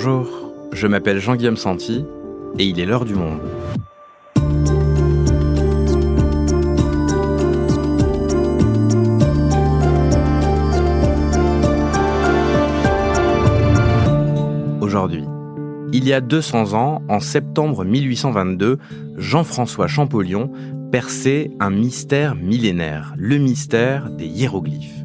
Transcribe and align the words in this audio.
Bonjour, 0.00 0.52
je 0.70 0.86
m'appelle 0.86 1.18
Jean-Guillaume 1.18 1.56
Santi 1.56 2.04
et 2.56 2.64
il 2.64 2.78
est 2.78 2.86
l'heure 2.86 3.04
du 3.04 3.16
monde. 3.16 3.40
Aujourd'hui, 14.80 15.24
il 15.92 16.06
y 16.06 16.12
a 16.12 16.20
200 16.20 16.74
ans, 16.74 17.02
en 17.08 17.18
septembre 17.18 17.84
1822, 17.84 18.78
Jean-François 19.16 19.88
Champollion 19.88 20.52
perçait 20.92 21.50
un 21.58 21.70
mystère 21.70 22.36
millénaire, 22.36 23.14
le 23.16 23.38
mystère 23.38 24.10
des 24.10 24.26
hiéroglyphes 24.26 24.97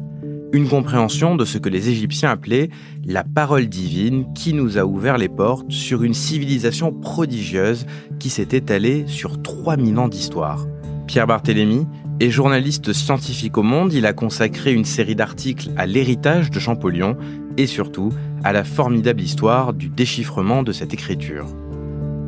une 0.54 0.68
compréhension 0.68 1.34
de 1.34 1.44
ce 1.44 1.58
que 1.58 1.68
les 1.68 1.88
Égyptiens 1.88 2.30
appelaient 2.30 2.70
la 3.04 3.24
parole 3.24 3.66
divine 3.66 4.32
qui 4.34 4.54
nous 4.54 4.78
a 4.78 4.84
ouvert 4.84 5.18
les 5.18 5.28
portes 5.28 5.68
sur 5.72 6.04
une 6.04 6.14
civilisation 6.14 6.92
prodigieuse 6.92 7.86
qui 8.20 8.30
s'est 8.30 8.48
étalée 8.52 9.04
sur 9.08 9.42
3000 9.42 9.98
ans 9.98 10.06
d'histoire. 10.06 10.64
Pierre 11.08 11.26
Barthélemy 11.26 11.88
est 12.20 12.30
journaliste 12.30 12.92
scientifique 12.92 13.58
au 13.58 13.64
monde, 13.64 13.92
il 13.92 14.06
a 14.06 14.12
consacré 14.12 14.72
une 14.72 14.84
série 14.84 15.16
d'articles 15.16 15.70
à 15.76 15.86
l'héritage 15.86 16.52
de 16.52 16.60
Champollion 16.60 17.16
et 17.56 17.66
surtout 17.66 18.12
à 18.44 18.52
la 18.52 18.62
formidable 18.62 19.22
histoire 19.22 19.74
du 19.74 19.88
déchiffrement 19.88 20.62
de 20.62 20.70
cette 20.70 20.94
écriture. 20.94 21.46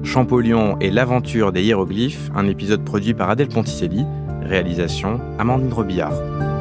Champollion 0.02 0.76
et 0.80 0.90
l'aventure 0.90 1.52
des 1.52 1.62
hiéroglyphes, 1.62 2.30
un 2.34 2.48
épisode 2.48 2.84
produit 2.84 3.14
par 3.14 3.30
Adèle 3.30 3.48
Ponticelli, 3.48 4.04
réalisation 4.42 5.20
Amandine 5.38 5.72
Robillard. 5.72 6.55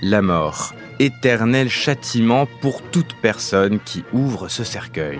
La 0.00 0.22
mort, 0.22 0.72
éternel 0.98 1.68
châtiment 1.68 2.48
pour 2.62 2.80
toute 2.80 3.12
personne 3.20 3.80
qui 3.84 4.02
ouvre 4.14 4.48
ce 4.48 4.64
cercueil. 4.64 5.18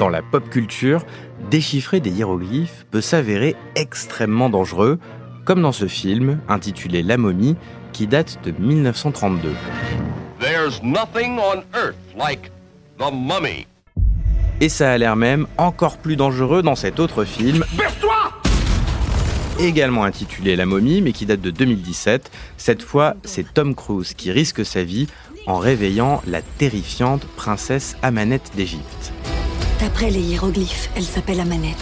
Dans 0.00 0.08
la 0.08 0.22
pop 0.22 0.50
culture, 0.50 1.04
déchiffrer 1.48 2.00
des 2.00 2.10
hiéroglyphes 2.10 2.84
peut 2.90 3.00
s'avérer 3.00 3.54
extrêmement 3.76 4.50
dangereux, 4.50 4.98
comme 5.44 5.62
dans 5.62 5.70
ce 5.70 5.86
film 5.86 6.40
intitulé 6.48 7.04
La 7.04 7.16
momie 7.16 7.54
qui 7.92 8.08
date 8.08 8.40
de 8.42 8.50
1932. 8.50 9.52
Et 14.60 14.68
ça 14.68 14.90
a 14.90 14.98
l'air 14.98 15.14
même 15.14 15.46
encore 15.58 15.98
plus 15.98 16.16
dangereux 16.16 16.62
dans 16.62 16.74
cet 16.74 16.98
autre 16.98 17.24
film 17.24 17.64
également 19.66 20.04
intitulé 20.04 20.56
La 20.56 20.66
momie, 20.66 21.02
mais 21.02 21.12
qui 21.12 21.26
date 21.26 21.40
de 21.40 21.50
2017. 21.50 22.30
Cette 22.56 22.82
fois, 22.82 23.16
c'est 23.24 23.52
Tom 23.52 23.74
Cruise 23.74 24.14
qui 24.14 24.30
risque 24.30 24.64
sa 24.64 24.82
vie 24.82 25.06
en 25.46 25.58
réveillant 25.58 26.22
la 26.26 26.42
terrifiante 26.42 27.24
princesse 27.36 27.96
Amanette 28.02 28.52
d'Égypte. 28.56 29.12
D'après 29.80 30.10
les 30.10 30.20
hiéroglyphes, 30.20 30.90
elle 30.96 31.04
s'appelle 31.04 31.40
Amanette. 31.40 31.76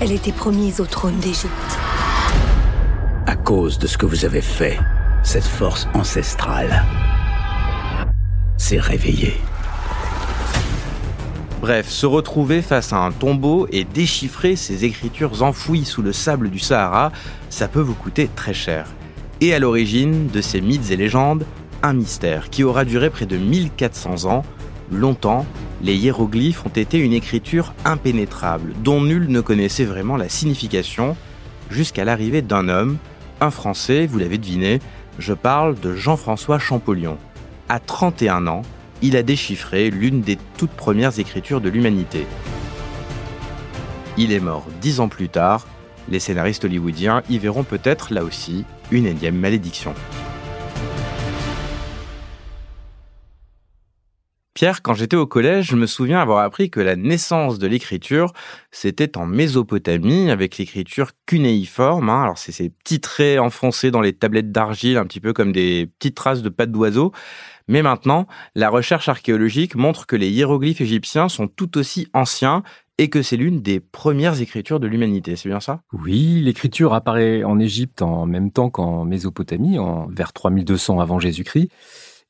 Elle 0.00 0.12
était 0.12 0.32
promise 0.32 0.80
au 0.80 0.86
trône 0.86 1.18
d'Égypte. 1.18 1.78
À 3.26 3.36
cause 3.36 3.78
de 3.78 3.86
ce 3.86 3.98
que 3.98 4.06
vous 4.06 4.24
avez 4.24 4.40
fait, 4.42 4.78
cette 5.22 5.44
force 5.44 5.88
ancestrale 5.94 6.84
s'est 8.56 8.80
réveillée. 8.80 9.40
Bref, 11.60 11.90
se 11.90 12.06
retrouver 12.06 12.62
face 12.62 12.94
à 12.94 12.96
un 12.96 13.12
tombeau 13.12 13.68
et 13.70 13.84
déchiffrer 13.84 14.56
ces 14.56 14.86
écritures 14.86 15.42
enfouies 15.42 15.84
sous 15.84 16.00
le 16.00 16.14
sable 16.14 16.48
du 16.48 16.58
Sahara, 16.58 17.12
ça 17.50 17.68
peut 17.68 17.82
vous 17.82 17.94
coûter 17.94 18.30
très 18.34 18.54
cher. 18.54 18.86
Et 19.42 19.52
à 19.52 19.58
l'origine 19.58 20.28
de 20.28 20.40
ces 20.40 20.62
mythes 20.62 20.90
et 20.90 20.96
légendes, 20.96 21.44
un 21.82 21.92
mystère 21.92 22.48
qui 22.48 22.64
aura 22.64 22.86
duré 22.86 23.10
près 23.10 23.26
de 23.26 23.36
1400 23.36 24.24
ans. 24.24 24.42
Longtemps, 24.90 25.44
les 25.82 25.94
hiéroglyphes 25.94 26.64
ont 26.64 26.70
été 26.70 26.98
une 26.98 27.12
écriture 27.12 27.74
impénétrable, 27.84 28.72
dont 28.82 29.02
nul 29.02 29.28
ne 29.28 29.42
connaissait 29.42 29.84
vraiment 29.84 30.16
la 30.16 30.30
signification, 30.30 31.14
jusqu'à 31.70 32.06
l'arrivée 32.06 32.42
d'un 32.42 32.70
homme, 32.70 32.96
un 33.42 33.50
Français, 33.50 34.06
vous 34.06 34.18
l'avez 34.18 34.38
deviné, 34.38 34.80
je 35.18 35.34
parle 35.34 35.78
de 35.78 35.94
Jean-François 35.94 36.58
Champollion. 36.58 37.18
À 37.68 37.80
31 37.80 38.46
ans, 38.46 38.62
il 39.02 39.16
a 39.16 39.22
déchiffré 39.22 39.90
l'une 39.90 40.20
des 40.20 40.38
toutes 40.58 40.70
premières 40.70 41.18
écritures 41.18 41.60
de 41.60 41.68
l'humanité. 41.68 42.26
Il 44.16 44.32
est 44.32 44.40
mort 44.40 44.66
dix 44.80 45.00
ans 45.00 45.08
plus 45.08 45.28
tard. 45.28 45.66
Les 46.08 46.20
scénaristes 46.20 46.64
hollywoodiens 46.64 47.22
y 47.30 47.38
verront 47.38 47.64
peut-être 47.64 48.12
là 48.12 48.24
aussi 48.24 48.64
une 48.90 49.06
énième 49.06 49.36
malédiction. 49.36 49.94
Pierre, 54.60 54.82
quand 54.82 54.92
j'étais 54.92 55.16
au 55.16 55.26
collège, 55.26 55.68
je 55.68 55.76
me 55.76 55.86
souviens 55.86 56.20
avoir 56.20 56.40
appris 56.40 56.68
que 56.68 56.80
la 56.80 56.94
naissance 56.94 57.58
de 57.58 57.66
l'écriture, 57.66 58.34
c'était 58.70 59.16
en 59.16 59.24
Mésopotamie, 59.24 60.30
avec 60.30 60.58
l'écriture 60.58 61.12
cunéiforme. 61.24 62.10
Hein. 62.10 62.24
Alors, 62.24 62.36
c'est 62.36 62.52
ces 62.52 62.68
petits 62.68 63.00
traits 63.00 63.38
enfoncés 63.38 63.90
dans 63.90 64.02
les 64.02 64.12
tablettes 64.12 64.52
d'argile, 64.52 64.98
un 64.98 65.06
petit 65.06 65.20
peu 65.20 65.32
comme 65.32 65.52
des 65.52 65.88
petites 65.98 66.14
traces 66.14 66.42
de 66.42 66.50
pattes 66.50 66.72
d'oiseaux. 66.72 67.12
Mais 67.70 67.82
maintenant, 67.82 68.26
la 68.56 68.68
recherche 68.68 69.08
archéologique 69.08 69.76
montre 69.76 70.08
que 70.08 70.16
les 70.16 70.28
hiéroglyphes 70.28 70.80
égyptiens 70.80 71.28
sont 71.28 71.46
tout 71.46 71.78
aussi 71.78 72.08
anciens 72.12 72.64
et 72.98 73.08
que 73.08 73.22
c'est 73.22 73.36
l'une 73.36 73.62
des 73.62 73.78
premières 73.78 74.40
écritures 74.40 74.80
de 74.80 74.88
l'humanité. 74.88 75.36
C'est 75.36 75.48
bien 75.48 75.60
ça? 75.60 75.82
Oui, 75.92 76.40
l'écriture 76.42 76.94
apparaît 76.94 77.44
en 77.44 77.60
Égypte 77.60 78.02
en 78.02 78.26
même 78.26 78.50
temps 78.50 78.70
qu'en 78.70 79.04
Mésopotamie, 79.04 79.78
en 79.78 80.08
vers 80.08 80.32
3200 80.32 80.98
avant 80.98 81.20
Jésus-Christ. 81.20 81.70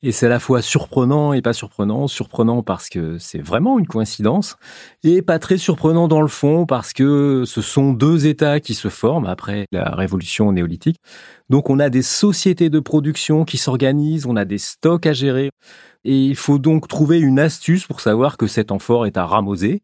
Et 0.03 0.11
c'est 0.11 0.25
à 0.25 0.29
la 0.29 0.39
fois 0.39 0.63
surprenant 0.63 1.31
et 1.31 1.43
pas 1.43 1.53
surprenant. 1.53 2.07
Surprenant 2.07 2.63
parce 2.63 2.89
que 2.89 3.19
c'est 3.19 3.37
vraiment 3.37 3.77
une 3.77 3.85
coïncidence 3.85 4.57
et 5.03 5.21
pas 5.21 5.37
très 5.37 5.57
surprenant 5.57 6.07
dans 6.07 6.21
le 6.21 6.27
fond 6.27 6.65
parce 6.65 6.91
que 6.91 7.43
ce 7.45 7.61
sont 7.61 7.93
deux 7.93 8.25
États 8.25 8.59
qui 8.59 8.73
se 8.73 8.87
forment 8.87 9.27
après 9.27 9.67
la 9.71 9.91
révolution 9.91 10.51
néolithique. 10.51 10.97
Donc 11.51 11.69
on 11.69 11.79
a 11.79 11.91
des 11.91 12.01
sociétés 12.01 12.71
de 12.71 12.79
production 12.79 13.45
qui 13.45 13.57
s'organisent, 13.57 14.25
on 14.25 14.35
a 14.35 14.45
des 14.45 14.57
stocks 14.57 15.05
à 15.05 15.13
gérer. 15.13 15.51
Et 16.03 16.25
il 16.25 16.35
faut 16.35 16.57
donc 16.57 16.87
trouver 16.87 17.19
une 17.19 17.37
astuce 17.37 17.85
pour 17.85 18.01
savoir 18.01 18.37
que 18.37 18.47
cet 18.47 18.71
amphore 18.71 19.05
est 19.05 19.17
à 19.17 19.25
ramoser. 19.25 19.83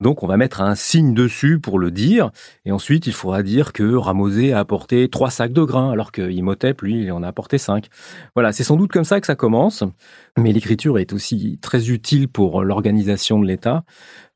Donc 0.00 0.22
on 0.22 0.26
va 0.26 0.36
mettre 0.36 0.60
un 0.60 0.74
signe 0.74 1.14
dessus 1.14 1.58
pour 1.58 1.78
le 1.78 1.90
dire. 1.90 2.30
Et 2.66 2.72
ensuite, 2.72 3.06
il 3.06 3.14
faudra 3.14 3.42
dire 3.42 3.72
que 3.72 3.94
Ramosé 3.94 4.52
a 4.52 4.58
apporté 4.58 5.08
trois 5.08 5.30
sacs 5.30 5.52
de 5.52 5.62
grains, 5.62 5.90
alors 5.90 6.12
que 6.12 6.30
Imhotep, 6.30 6.82
lui, 6.82 7.04
il 7.04 7.12
en 7.12 7.22
a 7.22 7.28
apporté 7.28 7.56
cinq. 7.56 7.88
Voilà, 8.34 8.52
c'est 8.52 8.64
sans 8.64 8.76
doute 8.76 8.92
comme 8.92 9.04
ça 9.04 9.20
que 9.20 9.26
ça 9.26 9.36
commence. 9.36 9.84
Mais 10.36 10.52
l'écriture 10.52 10.98
est 10.98 11.12
aussi 11.12 11.58
très 11.62 11.90
utile 11.90 12.28
pour 12.28 12.64
l'organisation 12.64 13.38
de 13.38 13.46
l'État. 13.46 13.84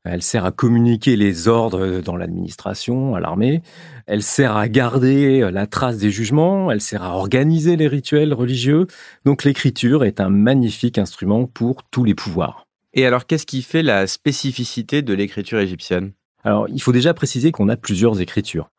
Elle 0.05 0.21
sert 0.21 0.45
à 0.45 0.51
communiquer 0.51 1.17
les 1.17 1.49
ordres 1.49 1.99
dans 1.99 2.15
l'administration, 2.15 3.15
à 3.15 3.19
l'armée. 3.19 3.61
Elle 4.07 4.23
sert 4.23 4.55
à 4.55 4.69
garder 4.69 5.49
la 5.51 5.67
trace 5.67 5.97
des 5.97 6.09
jugements. 6.09 6.71
Elle 6.71 6.79
sert 6.79 7.03
à 7.03 7.15
organiser 7.15 7.75
les 7.75 7.89
rituels 7.89 8.33
religieux. 8.33 8.87
Donc 9.25 9.43
l'écriture 9.43 10.05
est 10.05 10.21
un 10.21 10.29
magnifique 10.29 10.97
instrument 10.97 11.45
pour 11.45 11.83
tous 11.83 12.05
les 12.05 12.15
pouvoirs. 12.15 12.65
Et 12.93 13.05
alors, 13.05 13.25
qu'est-ce 13.27 13.45
qui 13.45 13.61
fait 13.61 13.83
la 13.83 14.07
spécificité 14.07 15.01
de 15.01 15.13
l'écriture 15.13 15.59
égyptienne? 15.59 16.13
Alors, 16.43 16.67
il 16.69 16.81
faut 16.81 16.93
déjà 16.93 17.13
préciser 17.13 17.51
qu'on 17.51 17.69
a 17.69 17.75
plusieurs 17.75 18.21
écritures. 18.21 18.71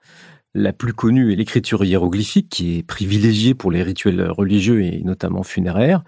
La 0.54 0.72
plus 0.72 0.94
connue 0.94 1.32
est 1.32 1.36
l'écriture 1.36 1.84
hiéroglyphique, 1.84 2.48
qui 2.48 2.78
est 2.78 2.82
privilégiée 2.82 3.54
pour 3.54 3.70
les 3.70 3.84
rituels 3.84 4.28
religieux 4.30 4.82
et 4.82 5.02
notamment 5.04 5.44
funéraires. 5.44 6.02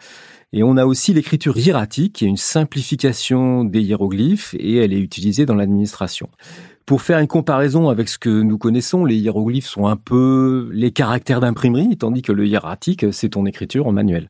Et 0.54 0.62
on 0.62 0.76
a 0.76 0.84
aussi 0.84 1.14
l'écriture 1.14 1.56
hiératique, 1.56 2.14
qui 2.14 2.24
est 2.26 2.28
une 2.28 2.36
simplification 2.36 3.64
des 3.64 3.80
hiéroglyphes, 3.80 4.54
et 4.58 4.76
elle 4.76 4.92
est 4.92 5.00
utilisée 5.00 5.46
dans 5.46 5.54
l'administration. 5.54 6.28
Pour 6.84 7.00
faire 7.00 7.20
une 7.20 7.26
comparaison 7.26 7.88
avec 7.88 8.08
ce 8.08 8.18
que 8.18 8.42
nous 8.42 8.58
connaissons, 8.58 9.06
les 9.06 9.16
hiéroglyphes 9.16 9.68
sont 9.68 9.86
un 9.86 9.96
peu 9.96 10.68
les 10.72 10.90
caractères 10.90 11.40
d'imprimerie, 11.40 11.96
tandis 11.96 12.20
que 12.20 12.32
le 12.32 12.46
hiératique, 12.46 13.06
c'est 13.12 13.30
ton 13.30 13.46
écriture 13.46 13.86
en 13.86 13.92
manuel. 13.92 14.28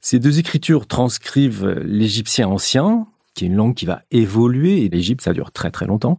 Ces 0.00 0.18
deux 0.18 0.40
écritures 0.40 0.88
transcrivent 0.88 1.68
l'égyptien 1.84 2.48
ancien, 2.48 3.06
qui 3.34 3.44
est 3.44 3.48
une 3.48 3.54
langue 3.54 3.74
qui 3.74 3.86
va 3.86 4.02
évoluer, 4.10 4.84
et 4.84 4.88
l'Égypte, 4.88 5.22
ça 5.22 5.32
dure 5.32 5.52
très 5.52 5.70
très 5.70 5.86
longtemps. 5.86 6.18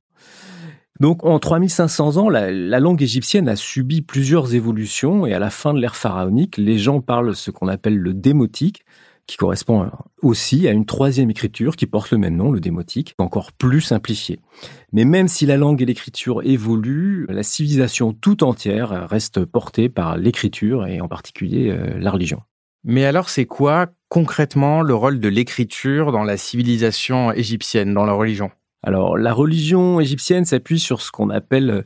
Donc 1.01 1.25
en 1.25 1.39
3500 1.39 2.15
ans, 2.17 2.29
la, 2.29 2.51
la, 2.51 2.79
langue 2.79 3.01
égyptienne 3.01 3.49
a 3.49 3.57
subi 3.57 4.01
plusieurs 4.01 4.55
évolutions, 4.55 5.25
et 5.25 5.33
à 5.33 5.39
la 5.39 5.49
fin 5.49 5.73
de 5.73 5.79
l'ère 5.79 5.97
pharaonique, 5.97 6.55
les 6.55 6.77
gens 6.77 7.01
parlent 7.01 7.35
ce 7.35 7.51
qu'on 7.51 7.67
appelle 7.67 7.97
le 7.97 8.13
démotique, 8.13 8.84
qui 9.27 9.37
correspond 9.37 9.89
aussi 10.21 10.67
à 10.67 10.71
une 10.71 10.85
troisième 10.85 11.29
écriture 11.29 11.75
qui 11.75 11.85
porte 11.85 12.11
le 12.11 12.17
même 12.17 12.35
nom, 12.35 12.51
le 12.51 12.59
démotique, 12.59 13.15
encore 13.17 13.51
plus 13.51 13.81
simplifié. 13.81 14.39
Mais 14.91 15.05
même 15.05 15.27
si 15.27 15.45
la 15.45 15.57
langue 15.57 15.81
et 15.81 15.85
l'écriture 15.85 16.41
évoluent, 16.43 17.25
la 17.29 17.43
civilisation 17.43 18.13
tout 18.13 18.43
entière 18.43 19.07
reste 19.09 19.45
portée 19.45 19.89
par 19.89 20.17
l'écriture 20.17 20.85
et 20.87 21.01
en 21.01 21.07
particulier 21.07 21.69
euh, 21.69 21.97
la 21.99 22.11
religion. 22.11 22.41
Mais 22.83 23.05
alors 23.05 23.29
c'est 23.29 23.45
quoi 23.45 23.87
concrètement 24.09 24.83
le 24.83 24.93
rôle 24.93 25.19
de 25.19 25.27
l'écriture 25.27 26.11
dans 26.11 26.23
la 26.23 26.37
civilisation 26.37 27.31
égyptienne, 27.31 27.93
dans 27.93 28.05
la 28.05 28.13
religion? 28.13 28.51
Alors 28.83 29.17
la 29.17 29.33
religion 29.33 29.99
égyptienne 29.99 30.45
s'appuie 30.45 30.79
sur 30.79 31.01
ce 31.01 31.11
qu'on 31.11 31.31
appelle 31.31 31.83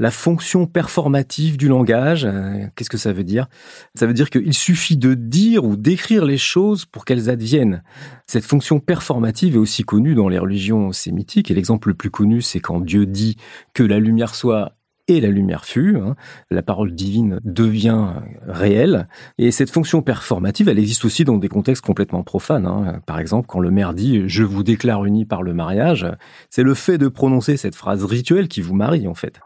la 0.00 0.10
fonction 0.10 0.66
performative 0.66 1.58
du 1.58 1.68
langage. 1.68 2.24
Euh, 2.24 2.66
qu'est-ce 2.74 2.90
que 2.90 2.98
ça 2.98 3.12
veut 3.12 3.22
dire? 3.22 3.48
Ça 3.94 4.06
veut 4.06 4.14
dire 4.14 4.30
qu'il 4.30 4.54
suffit 4.54 4.96
de 4.96 5.14
dire 5.14 5.64
ou 5.64 5.76
d'écrire 5.76 6.24
les 6.24 6.38
choses 6.38 6.86
pour 6.86 7.04
qu'elles 7.04 7.28
adviennent. 7.28 7.82
Cette 8.26 8.44
fonction 8.44 8.80
performative 8.80 9.54
est 9.54 9.58
aussi 9.58 9.84
connue 9.84 10.14
dans 10.14 10.28
les 10.28 10.38
religions 10.38 10.90
sémitiques, 10.92 11.50
et 11.50 11.54
l'exemple 11.54 11.88
le 11.88 11.94
plus 11.94 12.10
connu, 12.10 12.40
c'est 12.40 12.60
quand 12.60 12.80
Dieu 12.80 13.04
dit 13.04 13.36
que 13.74 13.82
la 13.82 13.98
lumière 13.98 14.34
soit 14.34 14.72
et 15.06 15.20
la 15.20 15.28
lumière 15.28 15.64
fut, 15.64 15.96
hein. 15.96 16.14
la 16.50 16.62
parole 16.62 16.92
divine 16.92 17.40
devient 17.44 18.06
réelle. 18.46 19.08
Et 19.38 19.50
cette 19.50 19.70
fonction 19.70 20.02
performative, 20.02 20.68
elle 20.68 20.78
existe 20.78 21.04
aussi 21.04 21.24
dans 21.24 21.36
des 21.36 21.48
contextes 21.48 21.84
complètement 21.84 22.22
profanes. 22.22 22.66
Hein. 22.66 23.00
Par 23.06 23.18
exemple, 23.18 23.48
quand 23.48 23.58
le 23.58 23.72
maire 23.72 23.92
dit⁇ 23.92 24.18
Je 24.28 24.44
vous 24.44 24.62
déclare 24.62 25.04
unis 25.04 25.24
par 25.24 25.42
le 25.42 25.52
mariage⁇ 25.52 26.04
c'est 26.48 26.62
le 26.62 26.74
fait 26.74 26.96
de 26.96 27.08
prononcer 27.08 27.56
cette 27.56 27.74
phrase 27.74 28.04
rituelle 28.04 28.48
qui 28.48 28.60
vous 28.60 28.74
marie 28.74 29.08
en 29.08 29.14
fait. 29.14 29.40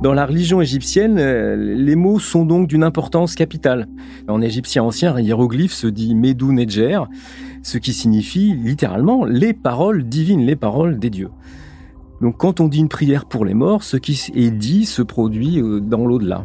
Dans 0.00 0.14
la 0.14 0.26
religion 0.26 0.60
égyptienne, 0.60 1.18
euh, 1.18 1.56
les 1.56 1.96
mots 1.96 2.20
sont 2.20 2.44
donc 2.44 2.68
d'une 2.68 2.84
importance 2.84 3.34
capitale. 3.34 3.88
En 4.28 4.40
égyptien 4.40 4.84
ancien, 4.84 5.16
un 5.16 5.20
hiéroglyphe 5.20 5.72
se 5.72 5.88
dit 5.88 6.14
Medou 6.14 6.52
Nedjer, 6.52 7.00
ce 7.64 7.78
qui 7.78 7.92
signifie 7.92 8.54
littéralement 8.54 9.24
les 9.24 9.52
paroles 9.52 10.04
divines, 10.04 10.46
les 10.46 10.54
paroles 10.54 11.00
des 11.00 11.10
dieux. 11.10 11.30
Donc 12.20 12.36
quand 12.36 12.60
on 12.60 12.68
dit 12.68 12.78
une 12.78 12.88
prière 12.88 13.24
pour 13.24 13.44
les 13.44 13.54
morts, 13.54 13.82
ce 13.82 13.96
qui 13.96 14.30
est 14.36 14.52
dit 14.52 14.86
se 14.86 15.02
produit 15.02 15.60
euh, 15.60 15.80
dans 15.80 16.06
l'au-delà. 16.06 16.44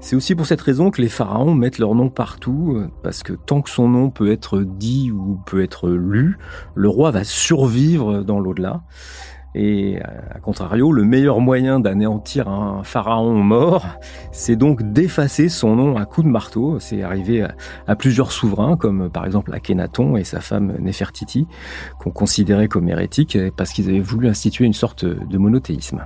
C'est 0.00 0.16
aussi 0.16 0.34
pour 0.34 0.46
cette 0.46 0.62
raison 0.62 0.90
que 0.90 1.02
les 1.02 1.08
pharaons 1.10 1.54
mettent 1.54 1.78
leur 1.78 1.94
nom 1.94 2.08
partout, 2.08 2.76
euh, 2.76 2.88
parce 3.02 3.22
que 3.22 3.34
tant 3.34 3.60
que 3.60 3.68
son 3.68 3.90
nom 3.90 4.08
peut 4.08 4.30
être 4.30 4.60
dit 4.60 5.10
ou 5.10 5.38
peut 5.44 5.62
être 5.62 5.90
lu, 5.90 6.38
le 6.74 6.88
roi 6.88 7.10
va 7.10 7.24
survivre 7.24 8.22
dans 8.22 8.40
l'au-delà. 8.40 8.82
Et 9.58 9.98
à 10.02 10.38
contrario, 10.38 10.92
le 10.92 11.04
meilleur 11.04 11.40
moyen 11.40 11.80
d'anéantir 11.80 12.46
un 12.48 12.82
pharaon 12.84 13.32
mort, 13.32 13.86
c'est 14.30 14.54
donc 14.54 14.82
d'effacer 14.82 15.48
son 15.48 15.76
nom 15.76 15.96
à 15.96 16.04
coup 16.04 16.22
de 16.22 16.28
marteau. 16.28 16.78
C'est 16.78 17.02
arrivé 17.02 17.46
à, 17.86 17.96
plusieurs 17.96 18.32
souverains, 18.32 18.76
comme 18.76 19.08
par 19.08 19.24
exemple 19.24 19.54
Akhenaton 19.54 20.18
et 20.18 20.24
sa 20.24 20.40
femme 20.40 20.76
Nefertiti, 20.78 21.48
qu'on 21.98 22.10
considérait 22.10 22.68
comme 22.68 22.86
hérétiques 22.90 23.38
parce 23.56 23.72
qu'ils 23.72 23.88
avaient 23.88 23.98
voulu 24.00 24.28
instituer 24.28 24.66
une 24.66 24.74
sorte 24.74 25.06
de 25.06 25.38
monothéisme. 25.38 26.04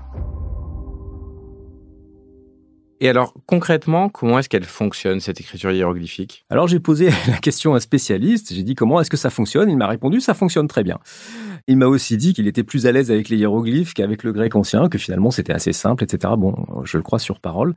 Et 3.02 3.08
alors, 3.08 3.32
concrètement, 3.46 4.10
comment 4.10 4.38
est-ce 4.38 4.50
qu'elle 4.50 4.64
fonctionne, 4.64 5.20
cette 5.20 5.40
écriture 5.40 5.72
hiéroglyphique? 5.72 6.44
Alors, 6.50 6.68
j'ai 6.68 6.80
posé 6.80 7.08
la 7.28 7.38
question 7.38 7.72
à 7.72 7.78
un 7.78 7.80
spécialiste. 7.80 8.52
J'ai 8.52 8.62
dit, 8.62 8.74
comment 8.74 9.00
est-ce 9.00 9.08
que 9.08 9.16
ça 9.16 9.30
fonctionne? 9.30 9.70
Il 9.70 9.78
m'a 9.78 9.86
répondu, 9.86 10.20
ça 10.20 10.34
fonctionne 10.34 10.68
très 10.68 10.82
bien. 10.82 10.98
Il 11.66 11.78
m'a 11.78 11.86
aussi 11.86 12.18
dit 12.18 12.34
qu'il 12.34 12.46
était 12.46 12.62
plus 12.62 12.86
à 12.86 12.92
l'aise 12.92 13.10
avec 13.10 13.30
les 13.30 13.38
hiéroglyphes 13.38 13.94
qu'avec 13.94 14.22
le 14.22 14.32
grec 14.32 14.54
ancien, 14.54 14.88
que 14.88 14.98
finalement 14.98 15.30
c'était 15.30 15.52
assez 15.52 15.72
simple, 15.72 16.04
etc. 16.04 16.34
Bon, 16.36 16.54
je 16.84 16.96
le 16.96 17.02
crois 17.02 17.18
sur 17.18 17.40
parole. 17.40 17.74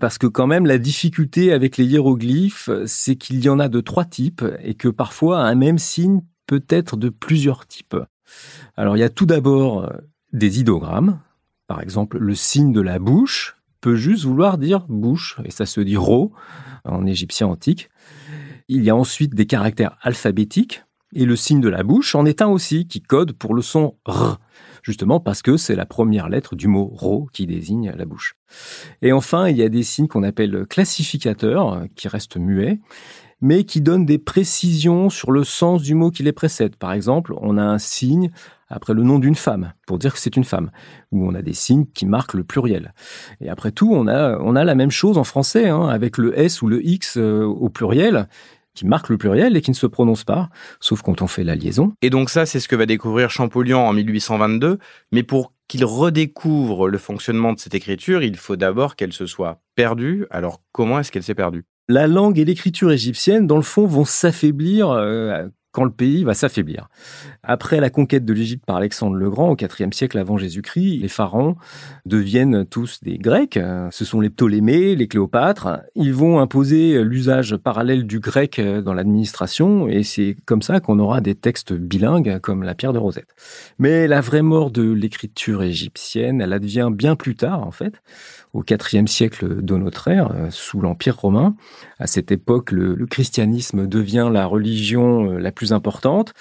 Parce 0.00 0.18
que 0.18 0.26
quand 0.26 0.46
même, 0.46 0.66
la 0.66 0.78
difficulté 0.78 1.52
avec 1.52 1.76
les 1.76 1.84
hiéroglyphes, 1.84 2.70
c'est 2.86 3.16
qu'il 3.16 3.42
y 3.42 3.48
en 3.48 3.58
a 3.58 3.68
de 3.68 3.80
trois 3.80 4.04
types 4.04 4.44
et 4.62 4.74
que 4.74 4.88
parfois 4.88 5.40
un 5.40 5.54
même 5.54 5.78
signe 5.78 6.22
peut 6.46 6.64
être 6.68 6.96
de 6.96 7.08
plusieurs 7.08 7.66
types. 7.66 7.96
Alors 8.76 8.96
il 8.96 9.00
y 9.00 9.04
a 9.04 9.10
tout 9.10 9.26
d'abord 9.26 9.84
euh, 9.84 9.90
des 10.32 10.60
idogrammes. 10.60 11.20
Par 11.68 11.80
exemple, 11.80 12.18
le 12.18 12.34
signe 12.34 12.72
de 12.72 12.80
la 12.80 12.98
bouche 12.98 13.56
peut 13.82 13.96
juste 13.96 14.24
vouloir 14.24 14.56
dire 14.56 14.86
bouche, 14.88 15.38
et 15.44 15.50
ça 15.50 15.66
se 15.66 15.82
dit 15.82 15.98
ro 15.98 16.32
en 16.86 17.04
égyptien 17.04 17.48
antique. 17.48 17.90
Il 18.68 18.82
y 18.82 18.88
a 18.88 18.96
ensuite 18.96 19.34
des 19.34 19.44
caractères 19.44 19.98
alphabétiques, 20.00 20.84
et 21.14 21.26
le 21.26 21.36
signe 21.36 21.60
de 21.60 21.68
la 21.68 21.82
bouche 21.82 22.14
en 22.14 22.24
est 22.24 22.40
un 22.40 22.48
aussi, 22.48 22.86
qui 22.86 23.02
code 23.02 23.32
pour 23.32 23.54
le 23.54 23.60
son 23.60 23.98
R, 24.06 24.38
justement 24.82 25.20
parce 25.20 25.42
que 25.42 25.58
c'est 25.58 25.76
la 25.76 25.84
première 25.84 26.30
lettre 26.30 26.56
du 26.56 26.68
mot 26.68 26.86
ro 26.86 27.28
qui 27.34 27.46
désigne 27.46 27.92
la 27.94 28.06
bouche. 28.06 28.36
Et 29.02 29.12
enfin, 29.12 29.48
il 29.48 29.58
y 29.58 29.62
a 29.62 29.68
des 29.68 29.82
signes 29.82 30.08
qu'on 30.08 30.22
appelle 30.22 30.64
classificateurs, 30.66 31.84
qui 31.96 32.08
restent 32.08 32.38
muets, 32.38 32.80
mais 33.42 33.64
qui 33.64 33.80
donnent 33.80 34.06
des 34.06 34.18
précisions 34.18 35.10
sur 35.10 35.32
le 35.32 35.42
sens 35.42 35.82
du 35.82 35.94
mot 35.94 36.10
qui 36.10 36.22
les 36.22 36.32
précède. 36.32 36.76
Par 36.76 36.92
exemple, 36.92 37.34
on 37.38 37.58
a 37.58 37.62
un 37.62 37.78
signe 37.78 38.30
après 38.72 38.94
le 38.94 39.02
nom 39.02 39.18
d'une 39.18 39.34
femme, 39.34 39.72
pour 39.86 39.98
dire 39.98 40.12
que 40.14 40.18
c'est 40.18 40.36
une 40.36 40.44
femme, 40.44 40.70
ou 41.12 41.26
on 41.26 41.34
a 41.34 41.42
des 41.42 41.52
signes 41.52 41.86
qui 41.94 42.06
marquent 42.06 42.34
le 42.34 42.44
pluriel. 42.44 42.94
Et 43.40 43.48
après 43.48 43.70
tout, 43.70 43.92
on 43.92 44.08
a, 44.08 44.38
on 44.38 44.56
a 44.56 44.64
la 44.64 44.74
même 44.74 44.90
chose 44.90 45.18
en 45.18 45.24
français, 45.24 45.68
hein, 45.68 45.88
avec 45.88 46.18
le 46.18 46.38
S 46.38 46.62
ou 46.62 46.68
le 46.68 46.84
X 46.84 47.16
euh, 47.18 47.44
au 47.44 47.68
pluriel, 47.68 48.28
qui 48.74 48.86
marque 48.86 49.10
le 49.10 49.18
pluriel 49.18 49.56
et 49.56 49.60
qui 49.60 49.70
ne 49.70 49.76
se 49.76 49.86
prononce 49.86 50.24
pas, 50.24 50.48
sauf 50.80 51.02
quand 51.02 51.20
on 51.22 51.26
fait 51.26 51.44
la 51.44 51.54
liaison. 51.54 51.92
Et 52.00 52.10
donc 52.10 52.30
ça, 52.30 52.46
c'est 52.46 52.60
ce 52.60 52.68
que 52.68 52.76
va 52.76 52.86
découvrir 52.86 53.30
Champollion 53.30 53.86
en 53.86 53.92
1822, 53.92 54.78
mais 55.12 55.22
pour 55.22 55.52
qu'il 55.68 55.84
redécouvre 55.84 56.88
le 56.88 56.98
fonctionnement 56.98 57.52
de 57.52 57.58
cette 57.58 57.74
écriture, 57.74 58.22
il 58.22 58.36
faut 58.36 58.56
d'abord 58.56 58.96
qu'elle 58.96 59.12
se 59.12 59.26
soit 59.26 59.60
perdue. 59.74 60.26
Alors 60.30 60.62
comment 60.72 60.98
est-ce 60.98 61.12
qu'elle 61.12 61.22
s'est 61.22 61.34
perdue? 61.34 61.64
La 61.88 62.06
langue 62.06 62.38
et 62.38 62.44
l'écriture 62.44 62.92
égyptienne, 62.92 63.46
dans 63.46 63.56
le 63.56 63.62
fond, 63.62 63.86
vont 63.86 64.04
s'affaiblir 64.04 64.90
euh, 64.90 65.48
quand 65.72 65.84
le 65.84 65.90
pays 65.90 66.22
va 66.24 66.34
s'affaiblir. 66.34 66.88
Après 67.42 67.80
la 67.80 67.90
conquête 67.90 68.24
de 68.24 68.32
l'Égypte 68.32 68.64
par 68.64 68.76
Alexandre 68.76 69.16
le 69.16 69.30
Grand 69.30 69.50
au 69.50 69.56
IVe 69.56 69.92
siècle 69.92 70.18
avant 70.18 70.38
Jésus-Christ, 70.38 71.00
les 71.00 71.08
pharaons 71.08 71.56
deviennent 72.06 72.64
tous 72.66 73.00
des 73.02 73.18
Grecs. 73.18 73.58
Ce 73.90 74.04
sont 74.04 74.20
les 74.20 74.30
Ptolémées, 74.30 74.94
les 74.94 75.08
Cléopâtres. 75.08 75.80
Ils 75.94 76.14
vont 76.14 76.40
imposer 76.40 77.02
l'usage 77.02 77.56
parallèle 77.56 78.06
du 78.06 78.20
grec 78.20 78.60
dans 78.60 78.94
l'administration 78.94 79.88
et 79.88 80.02
c'est 80.02 80.36
comme 80.44 80.62
ça 80.62 80.80
qu'on 80.80 80.98
aura 80.98 81.20
des 81.20 81.34
textes 81.34 81.72
bilingues 81.72 82.38
comme 82.40 82.62
la 82.62 82.74
pierre 82.74 82.92
de 82.92 82.98
Rosette. 82.98 83.34
Mais 83.78 84.06
la 84.06 84.20
vraie 84.20 84.42
mort 84.42 84.70
de 84.70 84.90
l'écriture 84.90 85.62
égyptienne, 85.62 86.40
elle 86.40 86.52
advient 86.52 86.90
bien 86.92 87.16
plus 87.16 87.34
tard 87.34 87.66
en 87.66 87.70
fait 87.70 87.94
au 88.52 88.62
IVe 88.62 89.06
siècle 89.06 89.62
de 89.62 89.76
notre 89.76 90.08
ère, 90.08 90.30
sous 90.50 90.80
l'Empire 90.80 91.16
romain. 91.16 91.54
À 91.98 92.06
cette 92.06 92.32
époque, 92.32 92.70
le, 92.70 93.06
christianisme 93.06 93.86
devient 93.86 94.28
la 94.32 94.46
religion 94.46 95.32
euh, 95.32 95.38
la 95.38 95.52
plus 95.52 95.61
importante. 95.70 96.32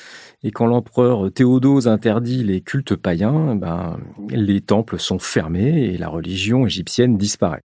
Et 0.42 0.50
quand 0.50 0.66
l'empereur 0.66 1.32
Théodose 1.32 1.88
interdit 1.88 2.44
les 2.44 2.62
cultes 2.62 2.96
païens, 2.96 3.56
ben, 3.56 4.00
les 4.30 4.62
temples 4.62 4.98
sont 4.98 5.20
fermés 5.20 5.94
et 5.94 5.98
la 6.00 6.10
religion 6.10 6.66
égyptienne 6.66 7.18
disparaît. 7.18 7.62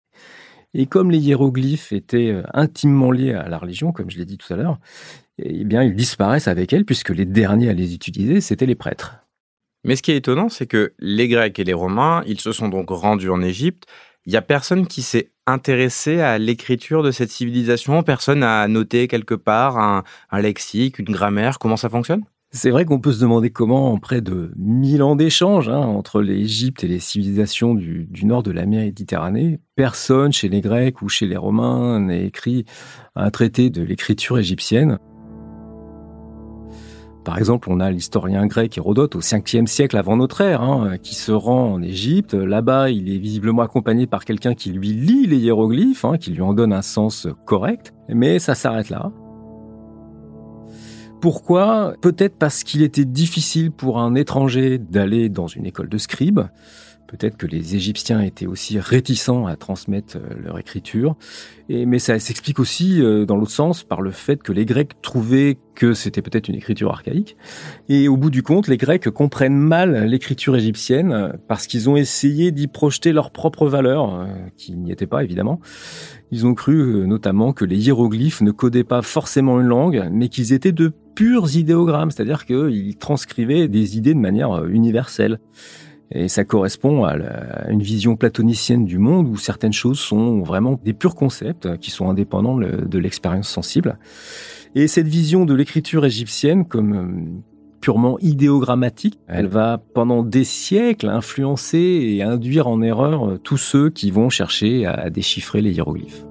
Et 0.75 0.87
comme 0.87 1.13
les 1.13 1.19
hiéroglyphes 1.19 1.93
étaient 1.93 2.33
euh, 2.33 2.43
intimement 2.53 3.13
liés 3.13 3.33
à 3.33 3.49
la 3.49 3.59
religion, 3.59 3.93
comme 3.93 4.11
je 4.11 4.19
l'ai 4.19 4.25
dit 4.25 4.39
tout 4.39 4.53
à 4.53 4.57
l'heure, 4.57 4.79
eh 5.39 5.65
bien, 5.65 5.85
ils 5.85 5.95
disparaissent 5.95 6.49
avec 6.49 6.73
elle 6.73 6.85
puisque 6.85 7.11
les 7.11 7.25
derniers 7.25 7.71
à 7.71 7.73
les 7.73 7.95
utiliser, 7.95 8.41
c'étaient 8.41 8.67
les 8.67 8.75
prêtres. 8.75 9.19
Mais 9.85 9.97
ce 9.97 10.03
qui 10.03 10.13
est 10.13 10.17
étonnant, 10.17 10.49
c'est 10.49 10.67
que 10.67 10.95
les 10.99 11.29
Grecs 11.29 11.59
et 11.59 11.65
les 11.65 11.75
Romains, 11.75 12.25
ils 12.27 12.41
se 12.41 12.53
sont 12.53 12.69
donc 12.69 12.91
rendus 12.91 13.31
en 13.31 13.43
Égypte 13.43 13.85
il 14.27 14.33
y 14.33 14.37
a 14.37 14.43
personne 14.43 14.87
qui 14.87 15.03
s'est 15.03 15.31
intéressé 15.47 16.21
à 16.21 16.39
l'écriture 16.39 17.03
de 17.03 17.11
cette 17.11 17.31
civilisation 17.31 18.03
Personne 18.03 18.41
n'a 18.41 18.67
noté 18.69 19.09
quelque 19.09 19.35
part 19.35 19.79
un, 19.79 20.03
lexique, 20.41 20.99
une 20.99 21.13
grammaire 21.13 21.59
Comment 21.59 21.77
ça 21.77 21.89
fonctionne? 21.89 22.23
C'est 22.51 22.71
vrai 22.71 22.85
qu'on 22.85 23.01
peut 23.01 23.13
se 23.13 23.21
demander 23.21 23.51
comment, 23.51 23.93
en 23.93 23.99
près 23.99 24.21
de 24.21 24.53
1000 24.57 25.03
ans 25.03 25.17
d'échanges 25.17 25.69
hein, 25.69 25.81
entre 25.81 26.23
l'Égypte 26.23 26.85
et 26.85 26.89
les 26.89 27.01
civilisations 27.01 27.75
du, 27.75 28.09
nord 28.23 28.45
de 28.45 28.53
la 28.53 28.65
Méditerranée, 28.65 29.59
personne 29.75 30.33
chez 30.33 30.49
les 30.49 30.61
Grecs 30.61 31.03
ou 31.03 31.09
chez 31.09 31.27
les 31.27 31.37
Romains 31.37 31.99
n'a 31.99 32.17
écrit 32.17 32.65
un 33.17 33.31
traité 33.31 33.71
de 33.71 33.83
l'écriture 33.83 34.39
égyptienne. 34.39 35.01
Par 37.25 37.39
exemple, 37.39 37.71
on 37.71 37.81
a 37.81 37.91
l'historien 37.91 38.47
grec 38.47 38.77
Hérodote 38.77 39.17
au 39.17 39.21
5e 39.21 39.67
siècle 39.67 39.97
avant 39.97 40.17
notre 40.17 40.43
ère, 40.43 40.61
hein, 40.61 40.99
qui 41.03 41.15
se 41.15 41.33
rend 41.33 41.73
en 41.73 41.83
Égypte. 41.83 42.35
Là-bas, 42.35 42.91
il 42.91 43.11
est 43.11 43.19
visiblement 43.19 43.63
accompagné 43.63 44.07
par 44.07 44.27
quelqu'un 44.27 44.55
qui 44.55 44.71
lui 44.71 44.93
lit 44.93 45.27
les 45.27 45.39
hiéroglyphes, 45.39 46.05
hein, 46.05 46.19
qui 46.19 46.33
lui 46.33 46.43
en 46.43 46.53
donne 46.53 46.73
un 46.75 46.83
sens 46.83 47.27
correct. 47.47 47.95
Mais 48.11 48.39
ça 48.39 48.55
s'arrête 48.55 48.91
là. 48.91 49.11
Pourquoi? 51.23 51.95
Peut-être 52.03 52.37
parce 52.37 52.63
qu'il 52.65 52.83
était 52.83 53.07
difficile 53.07 53.71
pour 53.73 53.99
un 53.99 54.15
étranger 54.15 54.77
d'aller 54.77 55.31
dans 55.31 55.47
une 55.47 55.65
école 55.65 55.89
de 55.89 55.97
scribe, 55.97 56.41
Peut-être 57.17 57.37
que 57.37 57.47
les 57.47 57.77
Égyptiens 57.77 58.21
étaient 58.23 58.49
aussi 58.49 58.81
réticents 58.81 59.47
à 59.47 59.55
transmettre 59.55 60.17
euh, 60.17 60.35
leur 60.43 60.59
écriture. 60.59 61.15
Mais 61.69 62.01
ça 62.01 62.19
s'explique 62.19 62.59
aussi, 62.59 63.01
euh, 63.01 63.25
dans 63.25 63.37
l'autre 63.37 63.53
sens, 63.53 63.85
par 63.85 64.03
le 64.03 64.11
fait 64.11 64.43
que 64.43 64.51
les 64.51 64.65
Grecs 64.65 65.01
trouvaient 65.01 65.57
que 65.77 65.95
c'était 65.95 66.23
peut-être 66.23 66.49
une 66.49 66.57
écriture 66.57 66.91
archaïque. 66.91 67.37
Et 67.89 68.09
au 68.09 68.17
bout 68.17 68.31
du 68.31 68.43
compte, 68.43 68.67
les 68.67 68.77
Grecs 68.77 69.09
comprennent 69.11 69.57
mal 69.57 70.07
l'écriture 70.07 70.57
égyptienne 70.57 71.13
euh, 71.13 71.29
parce 71.47 71.69
qu'ils 71.69 71.89
ont 71.89 71.97
essayé 71.97 72.51
d'y 72.51 72.67
projeter 72.67 73.13
leurs 73.13 73.31
propres 73.31 73.69
valeurs, 73.69 74.27
qui 74.57 74.75
n'y 74.77 74.91
étaient 74.91 75.07
pas 75.07 75.23
évidemment. 75.23 75.61
Ils 76.33 76.47
ont 76.47 76.55
cru 76.55 77.07
notamment 77.07 77.53
que 77.53 77.65
les 77.65 77.79
hiéroglyphes 77.87 78.41
ne 78.41 78.51
codaient 78.51 78.83
pas 78.83 79.03
forcément 79.03 79.61
une 79.61 79.69
langue, 79.69 80.09
mais 80.11 80.29
qu'ils 80.29 80.53
étaient 80.53 80.73
de 80.73 80.93
purs 81.15 81.55
idéogrammes, 81.55 82.11
c'est-à-dire 82.11 82.45
qu'ils 82.45 82.97
transcrivaient 82.97 83.69
des 83.69 83.97
idées 83.97 84.15
de 84.15 84.19
manière 84.19 84.65
universelle. 84.65 85.39
Et 86.15 86.29
ça 86.29 86.45
correspond 86.45 87.05
à, 87.05 87.17
une 87.69 87.83
vision 87.83 88.15
platonicienne 88.15 88.85
du 88.85 88.99
monde 88.99 89.29
où 89.29 89.37
certaines 89.37 89.73
choses 89.73 89.99
sont 89.99 90.43
vraiment 90.43 90.79
des 90.83 90.93
purs 90.93 91.17
concepts 91.17 91.77
qui 91.79 91.91
sont 91.91 92.09
indépendants 92.09 92.57
de 92.57 92.99
l'expérience 92.99 93.49
sensible. 93.49 93.99
Et 94.77 94.87
cette 94.87 95.09
vision 95.09 95.45
de 95.45 95.55
l'écriture 95.55 96.05
égyptienne 96.05 96.65
comme 96.65 96.95
euh, 96.95 97.41
purement 97.81 98.19
idéogrammatique, 98.21 99.19
elle 99.29 99.47
va 99.47 99.79
pendant 99.95 100.23
des 100.25 100.43
siècles 100.43 101.09
influencer 101.09 101.79
et 101.79 102.23
induire 102.23 102.67
en 102.67 102.81
erreur 102.83 103.29
euh, 103.29 103.39
tous 103.39 103.57
ceux 103.57 103.91
qui 103.91 104.11
vont 104.11 104.31
chercher 104.31 104.87
à 104.87 105.11
déchiffrer 105.11 105.61
les 105.61 105.73
hiéroglyphes. 105.73 106.25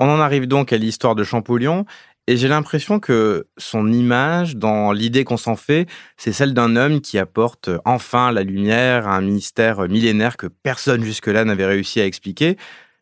On 0.00 0.08
en 0.08 0.18
arrive 0.18 0.48
donc 0.48 0.72
à 0.72 0.76
l'histoire 0.76 1.14
de 1.14 1.22
Champollion 1.22 1.86
et 2.26 2.36
j'ai 2.36 2.48
l'impression 2.48 3.00
que 3.00 3.46
son 3.58 3.92
image, 3.92 4.56
dans 4.56 4.92
l'idée 4.92 5.24
qu'on 5.24 5.36
s'en 5.36 5.56
fait, 5.56 5.86
c'est 6.16 6.32
celle 6.32 6.54
d'un 6.54 6.74
homme 6.76 7.00
qui 7.02 7.18
apporte 7.18 7.68
enfin 7.84 8.32
la 8.32 8.42
lumière 8.42 9.06
à 9.06 9.16
un 9.16 9.20
mystère 9.20 9.88
millénaire 9.88 10.36
que 10.38 10.46
personne 10.46 11.04
jusque-là 11.04 11.44
n'avait 11.44 11.66
réussi 11.66 12.00
à 12.00 12.06
expliquer. 12.06 12.56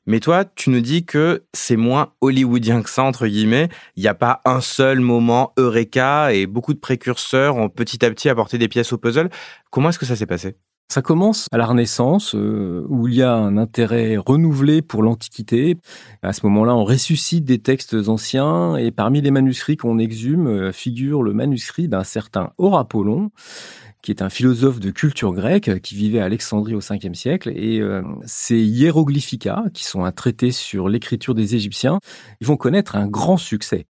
Mais 0.06 0.18
toi, 0.18 0.44
tu 0.44 0.70
nous 0.70 0.80
dis 0.80 1.04
que 1.04 1.44
c'est 1.54 1.76
moins 1.76 2.12
hollywoodien 2.20 2.82
que 2.82 2.90
ça, 2.90 3.04
entre 3.04 3.28
guillemets. 3.28 3.68
Il 3.96 4.02
n'y 4.02 4.08
a 4.08 4.14
pas 4.14 4.40
un 4.44 4.60
seul 4.60 4.98
moment 4.98 5.52
eureka 5.56 6.32
et 6.32 6.46
beaucoup 6.46 6.74
de 6.74 6.80
précurseurs 6.80 7.56
ont 7.56 7.68
petit 7.68 8.04
à 8.04 8.10
petit 8.10 8.28
apporté 8.28 8.58
des 8.58 8.68
pièces 8.68 8.92
au 8.92 8.98
puzzle. 8.98 9.30
Comment 9.70 9.90
est-ce 9.90 10.00
que 10.00 10.06
ça 10.06 10.16
s'est 10.16 10.26
passé? 10.26 10.56
Ça 10.88 11.00
commence 11.00 11.46
à 11.52 11.56
la 11.56 11.64
Renaissance, 11.64 12.34
euh, 12.34 12.84
où 12.88 13.08
il 13.08 13.14
y 13.14 13.22
a 13.22 13.34
un 13.34 13.56
intérêt 13.56 14.16
renouvelé 14.18 14.82
pour 14.82 15.02
l'Antiquité. 15.02 15.78
À 16.22 16.34
ce 16.34 16.44
moment-là, 16.44 16.74
on 16.74 16.84
ressuscite 16.84 17.44
des 17.44 17.60
textes 17.60 17.94
anciens, 18.08 18.76
et 18.76 18.90
parmi 18.90 19.22
les 19.22 19.30
manuscrits 19.30 19.78
qu'on 19.78 19.98
exhume 19.98 20.46
euh, 20.46 20.72
figure 20.72 21.22
le 21.22 21.32
manuscrit 21.32 21.88
d'un 21.88 22.04
certain 22.04 22.50
Horapollon, 22.58 23.30
qui 24.02 24.10
est 24.10 24.20
un 24.20 24.28
philosophe 24.28 24.80
de 24.80 24.90
culture 24.90 25.32
grecque 25.32 25.80
qui 25.80 25.94
vivait 25.94 26.20
à 26.20 26.24
Alexandrie 26.24 26.74
au 26.74 26.80
5e 26.80 27.14
siècle. 27.14 27.50
Et 27.54 27.80
euh, 27.80 28.02
ces 28.26 28.58
qui 29.72 29.84
sont 29.84 30.04
un 30.04 30.12
traité 30.12 30.50
sur 30.50 30.88
l'écriture 30.88 31.34
des 31.34 31.54
Égyptiens, 31.54 32.00
ils 32.40 32.46
vont 32.46 32.56
connaître 32.56 32.96
un 32.96 33.06
grand 33.06 33.36
succès. 33.36 33.86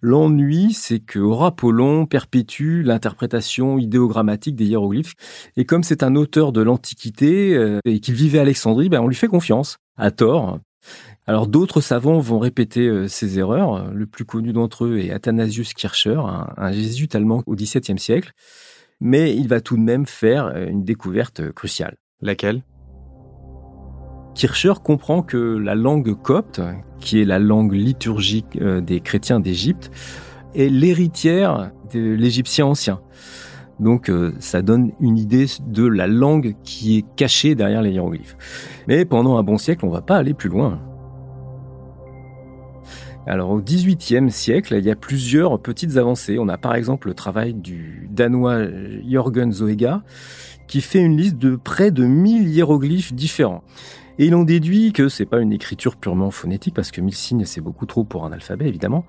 L'ennui, 0.00 0.72
c'est 0.72 1.00
que 1.00 1.18
Apollon 1.44 2.06
perpétue 2.06 2.82
l'interprétation 2.82 3.78
idéogrammatique 3.78 4.56
des 4.56 4.66
hiéroglyphes. 4.66 5.14
Et 5.56 5.64
comme 5.64 5.82
c'est 5.82 6.02
un 6.02 6.14
auteur 6.16 6.52
de 6.52 6.60
l'Antiquité 6.60 7.54
euh, 7.54 7.80
et 7.84 8.00
qu'il 8.00 8.14
vivait 8.14 8.38
à 8.38 8.42
Alexandrie, 8.42 8.88
ben 8.88 9.00
on 9.00 9.08
lui 9.08 9.16
fait 9.16 9.28
confiance, 9.28 9.78
à 9.96 10.10
tort. 10.10 10.58
Alors 11.26 11.48
d'autres 11.48 11.80
savants 11.80 12.20
vont 12.20 12.38
répéter 12.38 12.86
euh, 12.86 13.08
ces 13.08 13.38
erreurs. 13.38 13.90
Le 13.92 14.06
plus 14.06 14.24
connu 14.24 14.52
d'entre 14.52 14.84
eux 14.84 14.98
est 14.98 15.10
Athanasius 15.10 15.74
Kircher, 15.74 16.18
un, 16.18 16.52
un 16.56 16.72
jésuite 16.72 17.14
allemand 17.14 17.42
au 17.46 17.54
XVIIe 17.54 17.98
siècle. 17.98 18.32
Mais 19.00 19.36
il 19.36 19.48
va 19.48 19.60
tout 19.60 19.76
de 19.76 19.82
même 19.82 20.06
faire 20.06 20.46
euh, 20.46 20.66
une 20.66 20.84
découverte 20.84 21.52
cruciale. 21.52 21.96
Laquelle? 22.20 22.62
Kircher 24.36 24.74
comprend 24.84 25.22
que 25.22 25.38
la 25.38 25.74
langue 25.74 26.14
copte, 26.14 26.60
qui 27.00 27.22
est 27.22 27.24
la 27.24 27.38
langue 27.38 27.72
liturgique 27.72 28.58
euh, 28.60 28.82
des 28.82 29.00
chrétiens 29.00 29.40
d'Égypte, 29.40 29.90
est 30.54 30.68
l'héritière 30.68 31.72
de 31.94 32.00
l'égyptien 32.00 32.66
ancien. 32.66 33.00
Donc 33.80 34.10
euh, 34.10 34.34
ça 34.38 34.60
donne 34.60 34.92
une 35.00 35.16
idée 35.16 35.46
de 35.66 35.86
la 35.86 36.06
langue 36.06 36.54
qui 36.64 36.98
est 36.98 37.04
cachée 37.16 37.54
derrière 37.54 37.80
les 37.80 37.92
hiéroglyphes. 37.92 38.36
Mais 38.88 39.06
pendant 39.06 39.38
un 39.38 39.42
bon 39.42 39.56
siècle, 39.56 39.86
on 39.86 39.88
ne 39.88 39.94
va 39.94 40.02
pas 40.02 40.18
aller 40.18 40.34
plus 40.34 40.50
loin. 40.50 40.82
Alors 43.26 43.50
au 43.50 43.62
XVIIIe 43.62 44.30
siècle, 44.30 44.76
il 44.78 44.84
y 44.84 44.90
a 44.90 44.96
plusieurs 44.96 45.58
petites 45.60 45.96
avancées. 45.96 46.38
On 46.38 46.48
a 46.48 46.58
par 46.58 46.74
exemple 46.74 47.08
le 47.08 47.14
travail 47.14 47.54
du 47.54 48.06
danois 48.12 48.66
Jürgen 49.02 49.50
Zoega 49.50 50.02
qui 50.68 50.82
fait 50.82 51.00
une 51.00 51.16
liste 51.16 51.38
de 51.38 51.56
près 51.56 51.90
de 51.90 52.04
1000 52.04 52.48
hiéroglyphes 52.48 53.14
différents. 53.14 53.64
Et 54.18 54.26
il 54.26 54.34
en 54.34 54.44
déduit 54.44 54.92
que 54.92 55.08
c'est 55.08 55.26
pas 55.26 55.40
une 55.40 55.52
écriture 55.52 55.96
purement 55.96 56.30
phonétique, 56.30 56.74
parce 56.74 56.90
que 56.90 57.00
mille 57.00 57.14
signes, 57.14 57.44
c'est 57.44 57.60
beaucoup 57.60 57.86
trop 57.86 58.04
pour 58.04 58.24
un 58.24 58.32
alphabet, 58.32 58.66
évidemment. 58.66 59.04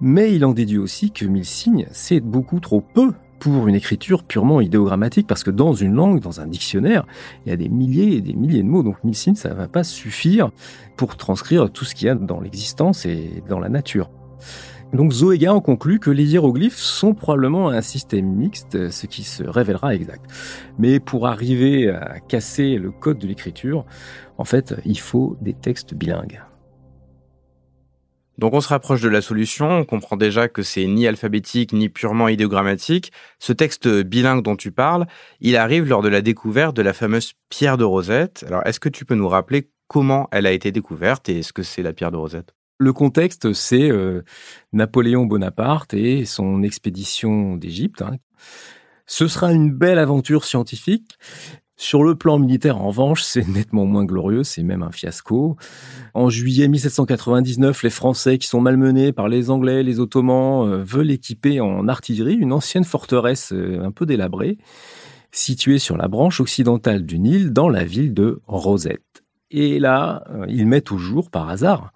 Mais 0.00 0.34
il 0.34 0.44
en 0.44 0.52
déduit 0.52 0.78
aussi 0.78 1.10
que 1.10 1.24
mille 1.24 1.44
signes, 1.44 1.86
c'est 1.90 2.20
beaucoup 2.20 2.60
trop 2.60 2.80
peu 2.80 3.12
pour 3.40 3.66
une 3.68 3.74
écriture 3.74 4.22
purement 4.22 4.60
idéogrammatique, 4.60 5.26
parce 5.26 5.42
que 5.42 5.50
dans 5.50 5.72
une 5.72 5.94
langue, 5.94 6.20
dans 6.20 6.40
un 6.40 6.46
dictionnaire, 6.46 7.04
il 7.44 7.50
y 7.50 7.52
a 7.52 7.56
des 7.56 7.68
milliers 7.68 8.16
et 8.16 8.20
des 8.20 8.32
milliers 8.32 8.62
de 8.62 8.68
mots, 8.68 8.82
donc 8.82 9.02
mille 9.02 9.16
signes, 9.16 9.34
ça 9.34 9.52
va 9.52 9.66
pas 9.66 9.84
suffire 9.84 10.50
pour 10.96 11.16
transcrire 11.16 11.70
tout 11.70 11.84
ce 11.84 11.94
qu'il 11.94 12.06
y 12.06 12.10
a 12.10 12.14
dans 12.14 12.40
l'existence 12.40 13.06
et 13.06 13.42
dans 13.48 13.58
la 13.58 13.68
nature. 13.68 14.08
Donc 14.94 15.12
Zoéga 15.12 15.52
en 15.52 15.60
conclut 15.60 15.98
que 15.98 16.10
les 16.10 16.32
hiéroglyphes 16.32 16.78
sont 16.78 17.14
probablement 17.14 17.68
un 17.68 17.82
système 17.82 18.26
mixte, 18.26 18.90
ce 18.92 19.06
qui 19.06 19.24
se 19.24 19.42
révélera 19.42 19.92
exact. 19.92 20.24
Mais 20.78 21.00
pour 21.00 21.26
arriver 21.26 21.90
à 21.90 22.20
casser 22.20 22.76
le 22.76 22.92
code 22.92 23.18
de 23.18 23.26
l'écriture, 23.26 23.84
en 24.38 24.44
fait, 24.44 24.76
il 24.84 25.00
faut 25.00 25.36
des 25.40 25.52
textes 25.52 25.94
bilingues. 25.94 26.40
Donc 28.38 28.54
on 28.54 28.60
se 28.60 28.68
rapproche 28.68 29.00
de 29.00 29.08
la 29.08 29.20
solution, 29.20 29.68
on 29.68 29.84
comprend 29.84 30.16
déjà 30.16 30.46
que 30.46 30.62
c'est 30.62 30.86
ni 30.86 31.08
alphabétique 31.08 31.72
ni 31.72 31.88
purement 31.88 32.28
idéogrammatique. 32.28 33.10
Ce 33.40 33.52
texte 33.52 33.88
bilingue 33.88 34.44
dont 34.44 34.56
tu 34.56 34.70
parles, 34.70 35.06
il 35.40 35.56
arrive 35.56 35.88
lors 35.88 36.02
de 36.02 36.08
la 36.08 36.20
découverte 36.20 36.76
de 36.76 36.82
la 36.82 36.92
fameuse 36.92 37.32
pierre 37.48 37.78
de 37.78 37.84
Rosette. 37.84 38.44
Alors 38.46 38.64
est-ce 38.64 38.78
que 38.78 38.88
tu 38.88 39.04
peux 39.04 39.16
nous 39.16 39.28
rappeler 39.28 39.70
comment 39.88 40.28
elle 40.30 40.46
a 40.46 40.52
été 40.52 40.70
découverte 40.70 41.28
et 41.28 41.42
ce 41.42 41.52
que 41.52 41.64
c'est 41.64 41.82
la 41.82 41.92
pierre 41.92 42.12
de 42.12 42.16
Rosette? 42.16 42.54
Le 42.78 42.92
contexte, 42.92 43.52
c'est 43.52 43.90
euh, 43.90 44.22
Napoléon 44.72 45.26
Bonaparte 45.26 45.94
et 45.94 46.24
son 46.24 46.62
expédition 46.62 47.56
d'Égypte. 47.56 48.02
Hein. 48.02 48.16
Ce 49.06 49.28
sera 49.28 49.52
une 49.52 49.70
belle 49.70 49.98
aventure 49.98 50.44
scientifique. 50.44 51.16
Sur 51.76 52.04
le 52.04 52.14
plan 52.14 52.38
militaire, 52.38 52.80
en 52.80 52.88
revanche, 52.88 53.22
c'est 53.22 53.46
nettement 53.48 53.84
moins 53.84 54.04
glorieux, 54.04 54.44
c'est 54.44 54.62
même 54.62 54.82
un 54.82 54.92
fiasco. 54.92 55.56
En 56.14 56.30
juillet 56.30 56.68
1799, 56.68 57.82
les 57.82 57.90
Français, 57.90 58.38
qui 58.38 58.46
sont 58.46 58.60
malmenés 58.60 59.12
par 59.12 59.28
les 59.28 59.50
Anglais, 59.50 59.82
les 59.82 59.98
Ottomans, 59.98 60.68
euh, 60.68 60.84
veulent 60.84 61.10
équiper 61.10 61.60
en 61.60 61.88
artillerie 61.88 62.34
une 62.34 62.52
ancienne 62.52 62.84
forteresse 62.84 63.52
euh, 63.52 63.82
un 63.84 63.90
peu 63.90 64.06
délabrée, 64.06 64.58
située 65.32 65.78
sur 65.78 65.96
la 65.96 66.06
branche 66.06 66.40
occidentale 66.40 67.04
du 67.06 67.18
Nil, 67.18 67.52
dans 67.52 67.68
la 67.68 67.84
ville 67.84 68.14
de 68.14 68.40
Rosette. 68.46 69.24
Et 69.50 69.78
là, 69.78 70.24
ils 70.48 70.66
mettent 70.66 70.90
au 70.90 70.98
jour, 70.98 71.30
par 71.30 71.48
hasard, 71.48 71.92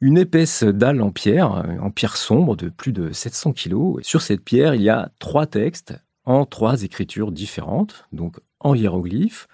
une 0.00 0.18
épaisse 0.18 0.64
dalle 0.64 1.02
en 1.02 1.10
pierre, 1.10 1.64
en 1.80 1.90
pierre 1.90 2.16
sombre 2.16 2.56
de 2.56 2.68
plus 2.68 2.92
de 2.92 3.12
700 3.12 3.52
kilos. 3.52 4.02
Sur 4.02 4.22
cette 4.22 4.42
pierre, 4.42 4.74
il 4.74 4.82
y 4.82 4.88
a 4.88 5.10
trois 5.18 5.46
textes 5.46 5.94
en 6.24 6.46
trois 6.46 6.82
écritures 6.82 7.32
différentes, 7.32 8.06
donc 8.12 8.38
en 8.60 8.74
hiéroglyphe, 8.74 9.48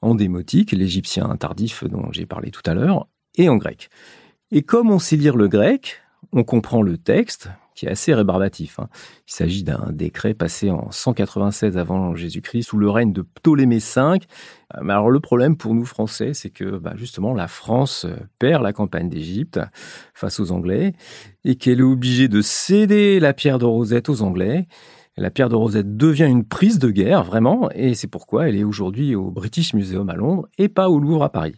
en 0.00 0.14
démotique, 0.14 0.72
l'égyptien 0.72 1.34
tardif 1.36 1.84
dont 1.84 2.10
j'ai 2.10 2.26
parlé 2.26 2.50
tout 2.50 2.62
à 2.64 2.74
l'heure, 2.74 3.06
et 3.36 3.48
en 3.48 3.56
grec. 3.56 3.90
Et 4.50 4.62
comme 4.62 4.90
on 4.90 4.98
sait 4.98 5.16
lire 5.16 5.36
le 5.36 5.48
grec, 5.48 6.00
on 6.32 6.44
comprend 6.44 6.82
le 6.82 6.98
texte, 6.98 7.48
qui 7.82 7.86
est 7.86 7.90
assez 7.90 8.14
rébarbatif. 8.14 8.78
Hein. 8.78 8.88
Il 9.26 9.32
s'agit 9.32 9.64
d'un 9.64 9.88
décret 9.90 10.34
passé 10.34 10.70
en 10.70 10.92
196 10.92 11.76
avant 11.76 12.14
Jésus-Christ 12.14 12.62
sous 12.62 12.78
le 12.78 12.88
règne 12.88 13.12
de 13.12 13.22
Ptolémée 13.22 13.78
V. 13.78 14.00
Euh, 14.00 14.16
mais 14.82 14.92
alors 14.92 15.10
le 15.10 15.18
problème 15.18 15.56
pour 15.56 15.74
nous 15.74 15.84
Français, 15.84 16.32
c'est 16.32 16.50
que 16.50 16.78
bah, 16.78 16.92
justement 16.94 17.34
la 17.34 17.48
France 17.48 18.04
euh, 18.04 18.14
perd 18.38 18.62
la 18.62 18.72
campagne 18.72 19.08
d'Égypte 19.08 19.58
face 20.14 20.38
aux 20.38 20.52
Anglais 20.52 20.92
et 21.44 21.56
qu'elle 21.56 21.80
est 21.80 21.82
obligée 21.82 22.28
de 22.28 22.40
céder 22.40 23.18
la 23.18 23.32
pierre 23.32 23.58
de 23.58 23.64
Rosette 23.64 24.08
aux 24.08 24.22
Anglais. 24.22 24.68
La 25.16 25.30
pierre 25.30 25.48
de 25.48 25.56
Rosette 25.56 25.96
devient 25.96 26.28
une 26.28 26.44
prise 26.44 26.78
de 26.78 26.88
guerre, 26.88 27.24
vraiment, 27.24 27.68
et 27.74 27.94
c'est 27.94 28.06
pourquoi 28.06 28.48
elle 28.48 28.54
est 28.54 28.64
aujourd'hui 28.64 29.16
au 29.16 29.32
British 29.32 29.74
Museum 29.74 30.08
à 30.08 30.14
Londres 30.14 30.48
et 30.56 30.68
pas 30.68 30.88
au 30.88 31.00
Louvre 31.00 31.24
à 31.24 31.32
Paris. 31.32 31.56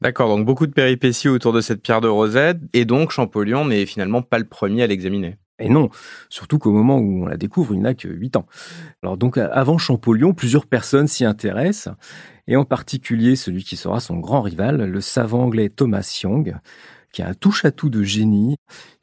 D'accord, 0.00 0.34
donc 0.34 0.46
beaucoup 0.46 0.66
de 0.66 0.72
péripéties 0.72 1.28
autour 1.28 1.52
de 1.52 1.60
cette 1.60 1.82
pierre 1.82 2.00
de 2.00 2.08
Rosette, 2.08 2.58
et 2.72 2.86
donc 2.86 3.10
Champollion 3.10 3.66
n'est 3.66 3.84
finalement 3.84 4.22
pas 4.22 4.38
le 4.38 4.46
premier 4.46 4.82
à 4.82 4.86
l'examiner. 4.86 5.36
Et 5.58 5.68
non, 5.68 5.90
surtout 6.28 6.58
qu'au 6.58 6.70
moment 6.70 6.98
où 6.98 7.24
on 7.24 7.26
la 7.26 7.36
découvre, 7.36 7.74
il 7.74 7.80
n'a 7.80 7.94
que 7.94 8.08
8 8.08 8.36
ans. 8.36 8.46
Alors 9.02 9.16
donc 9.16 9.38
avant 9.38 9.78
Champollion, 9.78 10.32
plusieurs 10.32 10.66
personnes 10.66 11.08
s'y 11.08 11.24
intéressent, 11.24 11.94
et 12.46 12.56
en 12.56 12.64
particulier 12.64 13.34
celui 13.36 13.64
qui 13.64 13.76
sera 13.76 14.00
son 14.00 14.18
grand 14.18 14.40
rival, 14.40 14.76
le 14.76 15.00
savant 15.00 15.44
anglais 15.44 15.68
Thomas 15.68 16.20
Young, 16.22 16.56
qui 17.18 17.22
est 17.22 17.24
un 17.24 17.34
touche-à-tout 17.34 17.90
de 17.90 18.04
génie. 18.04 18.54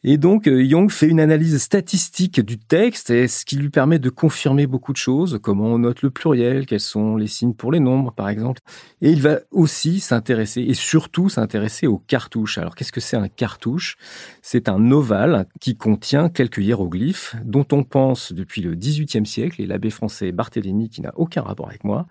Et 0.06 0.18
donc, 0.18 0.48
euh, 0.48 0.64
Young 0.64 0.90
fait 0.90 1.08
une 1.08 1.20
analyse 1.20 1.58
statistique 1.58 2.40
du 2.40 2.58
texte, 2.58 3.08
ce 3.28 3.44
qui 3.44 3.58
lui 3.58 3.70
permet 3.70 4.00
de 4.00 4.10
confirmer 4.10 4.68
beaucoup 4.68 4.94
de 4.94 4.98
choses, 4.98 5.38
comment 5.44 5.66
on 5.66 5.80
note 5.80 6.02
le 6.02 6.12
pluriel, 6.12 6.66
quels 6.66 6.80
sont 6.80 7.18
les 7.18 7.28
signes 7.28 7.54
pour 7.54 7.74
les 7.74 7.82
nombres, 7.82 8.14
par 8.14 8.30
exemple. 8.30 8.62
Et 9.02 9.10
il 9.12 9.22
va 9.22 9.40
aussi 9.52 10.00
s'intéresser, 10.00 10.62
et 10.62 10.76
surtout 10.76 11.28
s'intéresser 11.28 11.88
aux 11.88 11.98
cartouches. 11.98 12.58
Alors, 12.58 12.76
qu'est-ce 12.76 12.94
que 12.94 13.02
c'est 13.02 13.18
un 13.18 13.28
cartouche? 13.28 13.98
C'est 14.42 14.70
un 14.70 14.92
ovale 14.92 15.46
qui 15.60 15.76
contient 15.76 16.30
quelques 16.30 16.60
hiéroglyphes, 16.60 17.36
dont 17.44 17.68
on 17.74 17.84
pense 17.84 18.32
depuis 18.32 18.62
le 18.62 18.76
XVIIIe 18.76 19.26
siècle, 19.26 19.62
et 19.62 19.66
l'abbé 19.66 19.90
français 19.90 20.32
Barthélemy, 20.32 20.88
qui 20.88 21.02
n'a 21.02 21.12
aucun 21.18 21.42
rapport 21.42 21.68
avec 21.68 21.84
moi, 21.84 22.06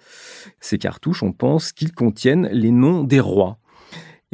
ces 0.61 0.77
cartouches, 0.77 1.23
on 1.23 1.33
pense 1.33 1.73
qu'ils 1.73 1.95
contiennent 1.95 2.51
les 2.53 2.73
noms 2.73 3.05
des 3.05 3.21
rois. 3.21 3.59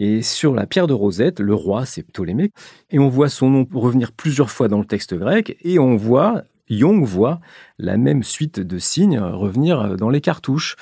Et 0.00 0.22
sur 0.22 0.54
la 0.54 0.66
pierre 0.66 0.86
de 0.86 0.94
Rosette, 0.94 1.40
le 1.40 1.52
roi, 1.52 1.84
c'est 1.84 2.02
Ptolémée. 2.02 2.52
Et 2.90 2.98
on 2.98 3.10
voit 3.10 3.28
son 3.28 3.50
nom 3.50 3.68
revenir 3.70 4.12
plusieurs 4.12 4.50
fois 4.50 4.66
dans 4.66 4.78
le 4.78 4.86
texte 4.86 5.14
grec. 5.14 5.58
Et 5.62 5.78
on 5.78 5.94
voit, 5.94 6.42
Young 6.70 7.04
voit 7.04 7.38
la 7.78 7.98
même 7.98 8.22
suite 8.22 8.60
de 8.60 8.78
signes 8.78 9.18
revenir 9.18 9.98
dans 9.98 10.08
les 10.08 10.22
cartouches. 10.22 10.76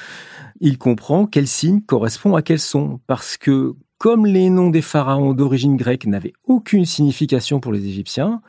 Il 0.60 0.78
comprend 0.78 1.26
quel 1.26 1.48
signe 1.48 1.80
correspond 1.80 2.36
à 2.36 2.42
quel 2.42 2.60
son. 2.60 3.00
Parce 3.08 3.36
que, 3.36 3.74
comme 3.98 4.24
les 4.24 4.50
noms 4.50 4.70
des 4.70 4.82
pharaons 4.82 5.34
d'origine 5.34 5.76
grecque 5.76 6.06
n'avaient 6.06 6.34
aucune 6.44 6.84
signification 6.84 7.58
pour 7.58 7.72
les 7.72 7.84
Égyptiens, 7.86 8.40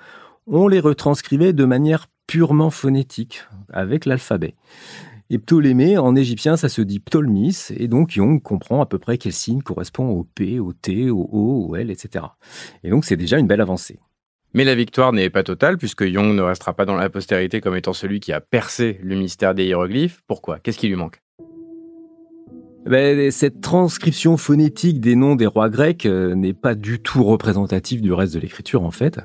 on 0.46 0.68
les 0.68 0.80
retranscrivait 0.80 1.52
de 1.52 1.66
manière 1.66 2.06
purement 2.28 2.70
phonétique, 2.70 3.44
avec 3.74 4.06
l'alphabet. 4.06 4.54
Et 5.32 5.38
Ptolémée, 5.38 5.98
en 6.00 6.16
égyptien, 6.16 6.58
ça 6.58 6.70
se 6.70 6.82
dit 6.82 7.00
Ptolmis, 7.00 7.68
et 7.78 7.88
donc 7.88 8.16
Young 8.16 8.42
comprend 8.42 8.82
à 8.82 8.88
peu 8.88 8.98
près 8.98 9.20
quel 9.20 9.32
signe 9.32 9.62
correspond 9.62 10.10
au 10.10 10.24
P, 10.24 10.60
au 10.60 10.74
T, 10.74 11.12
au 11.12 11.30
O, 11.32 11.68
au 11.70 11.76
L, 11.76 11.92
etc. 11.92 12.26
Et 12.84 12.90
donc 12.90 13.06
c'est 13.06 13.16
déjà 13.16 13.38
une 13.38 13.46
belle 13.46 13.62
avancée. 13.62 14.00
Mais 14.56 14.64
la 14.64 14.74
victoire 14.74 15.14
n'est 15.14 15.30
pas 15.30 15.44
totale, 15.44 15.78
puisque 15.78 16.02
Young 16.02 16.34
ne 16.36 16.42
restera 16.42 16.74
pas 16.74 16.86
dans 16.86 16.96
la 16.96 17.12
postérité 17.12 17.62
comme 17.62 17.76
étant 17.76 17.94
celui 17.94 18.20
qui 18.20 18.34
a 18.34 18.42
percé 18.42 19.00
le 19.04 19.16
mystère 19.16 19.54
des 19.54 19.66
hiéroglyphes. 19.66 20.24
Pourquoi? 20.26 20.58
Qu'est-ce 20.58 20.80
qui 20.80 20.88
lui 20.88 20.96
manque? 20.96 21.22
Ben, 22.88 23.30
cette 23.30 23.62
transcription 23.62 24.36
phonétique 24.36 25.00
des 25.00 25.16
noms 25.16 25.36
des 25.36 25.46
rois 25.46 25.70
grecs 25.70 26.08
euh, 26.08 26.34
n'est 26.34 26.54
pas 26.54 26.74
du 26.74 27.00
tout 27.00 27.24
représentative 27.24 28.02
du 28.02 28.14
reste 28.14 28.34
de 28.34 28.40
l'écriture 28.40 28.82
en 28.82 28.90
fait. 28.90 29.20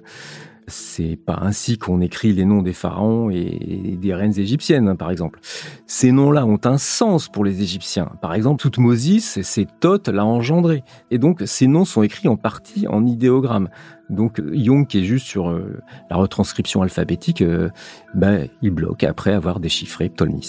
C'est 0.66 1.16
pas 1.16 1.38
ainsi 1.42 1.76
qu'on 1.76 2.00
écrit 2.00 2.33
les 2.33 2.44
noms 2.44 2.62
des 2.62 2.73
pharaons 2.73 3.28
et 3.30 3.99
des 4.00 4.14
reines 4.14 4.38
égyptiennes, 4.38 4.88
hein, 4.88 4.97
par 4.97 5.11
exemple. 5.11 5.40
Ces 5.87 6.11
noms-là 6.11 6.47
ont 6.47 6.61
un 6.64 6.78
sens 6.78 7.28
pour 7.28 7.44
les 7.44 7.62
Égyptiens. 7.62 8.11
Par 8.23 8.35
exemple, 8.35 8.62
Toutmosis, 8.62 9.42
c'est 9.42 9.66
Thoth 9.80 10.09
l'a 10.09 10.25
engendré. 10.25 10.83
Et 11.11 11.18
donc, 11.18 11.42
ces 11.44 11.66
noms 11.66 11.85
sont 11.85 12.02
écrits 12.02 12.28
en 12.28 12.37
partie 12.37 12.87
en 12.88 13.04
idéogramme. 13.04 13.68
Donc, 14.09 14.40
Young, 14.52 14.87
qui 14.87 15.00
est 15.00 15.04
juste 15.04 15.26
sur 15.26 15.50
euh, 15.50 15.80
la 16.11 16.16
retranscription 16.16 16.83
alphabétique, 16.83 17.42
euh, 17.42 17.71
ben, 18.14 18.49
il 18.62 18.71
bloque 18.71 19.04
après 19.04 19.33
avoir 19.33 19.61
déchiffré 19.61 20.09
Ptolémée. 20.09 20.40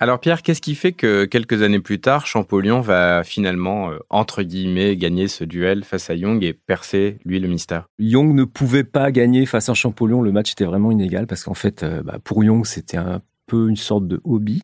Alors 0.00 0.20
Pierre, 0.20 0.42
qu'est-ce 0.42 0.60
qui 0.60 0.76
fait 0.76 0.92
que 0.92 1.24
quelques 1.24 1.62
années 1.62 1.80
plus 1.80 2.00
tard, 2.00 2.24
Champollion 2.24 2.80
va 2.80 3.24
finalement, 3.24 3.90
euh, 3.90 3.98
entre 4.10 4.44
guillemets, 4.44 4.96
gagner 4.96 5.26
ce 5.26 5.42
duel 5.42 5.82
face 5.82 6.08
à 6.08 6.14
Young 6.14 6.44
et 6.44 6.52
percer, 6.52 7.18
lui, 7.24 7.40
le 7.40 7.48
mystère? 7.48 7.88
Young 7.98 8.32
ne 8.32 8.44
pouvait 8.44 8.84
pas 8.84 9.10
gagner 9.10 9.44
face 9.44 9.68
à 9.68 9.74
Champollion, 9.74 10.22
le 10.22 10.30
match 10.30 10.52
était 10.52 10.64
vraiment 10.64 10.92
inégal 10.92 11.26
parce 11.26 11.42
qu'en 11.42 11.54
fait, 11.54 11.82
euh, 11.82 12.02
bah, 12.04 12.18
pour 12.22 12.44
Young, 12.44 12.64
c'était 12.64 12.96
un 12.96 13.22
peu 13.46 13.68
une 13.68 13.76
sorte 13.76 14.06
de 14.06 14.20
hobby. 14.22 14.62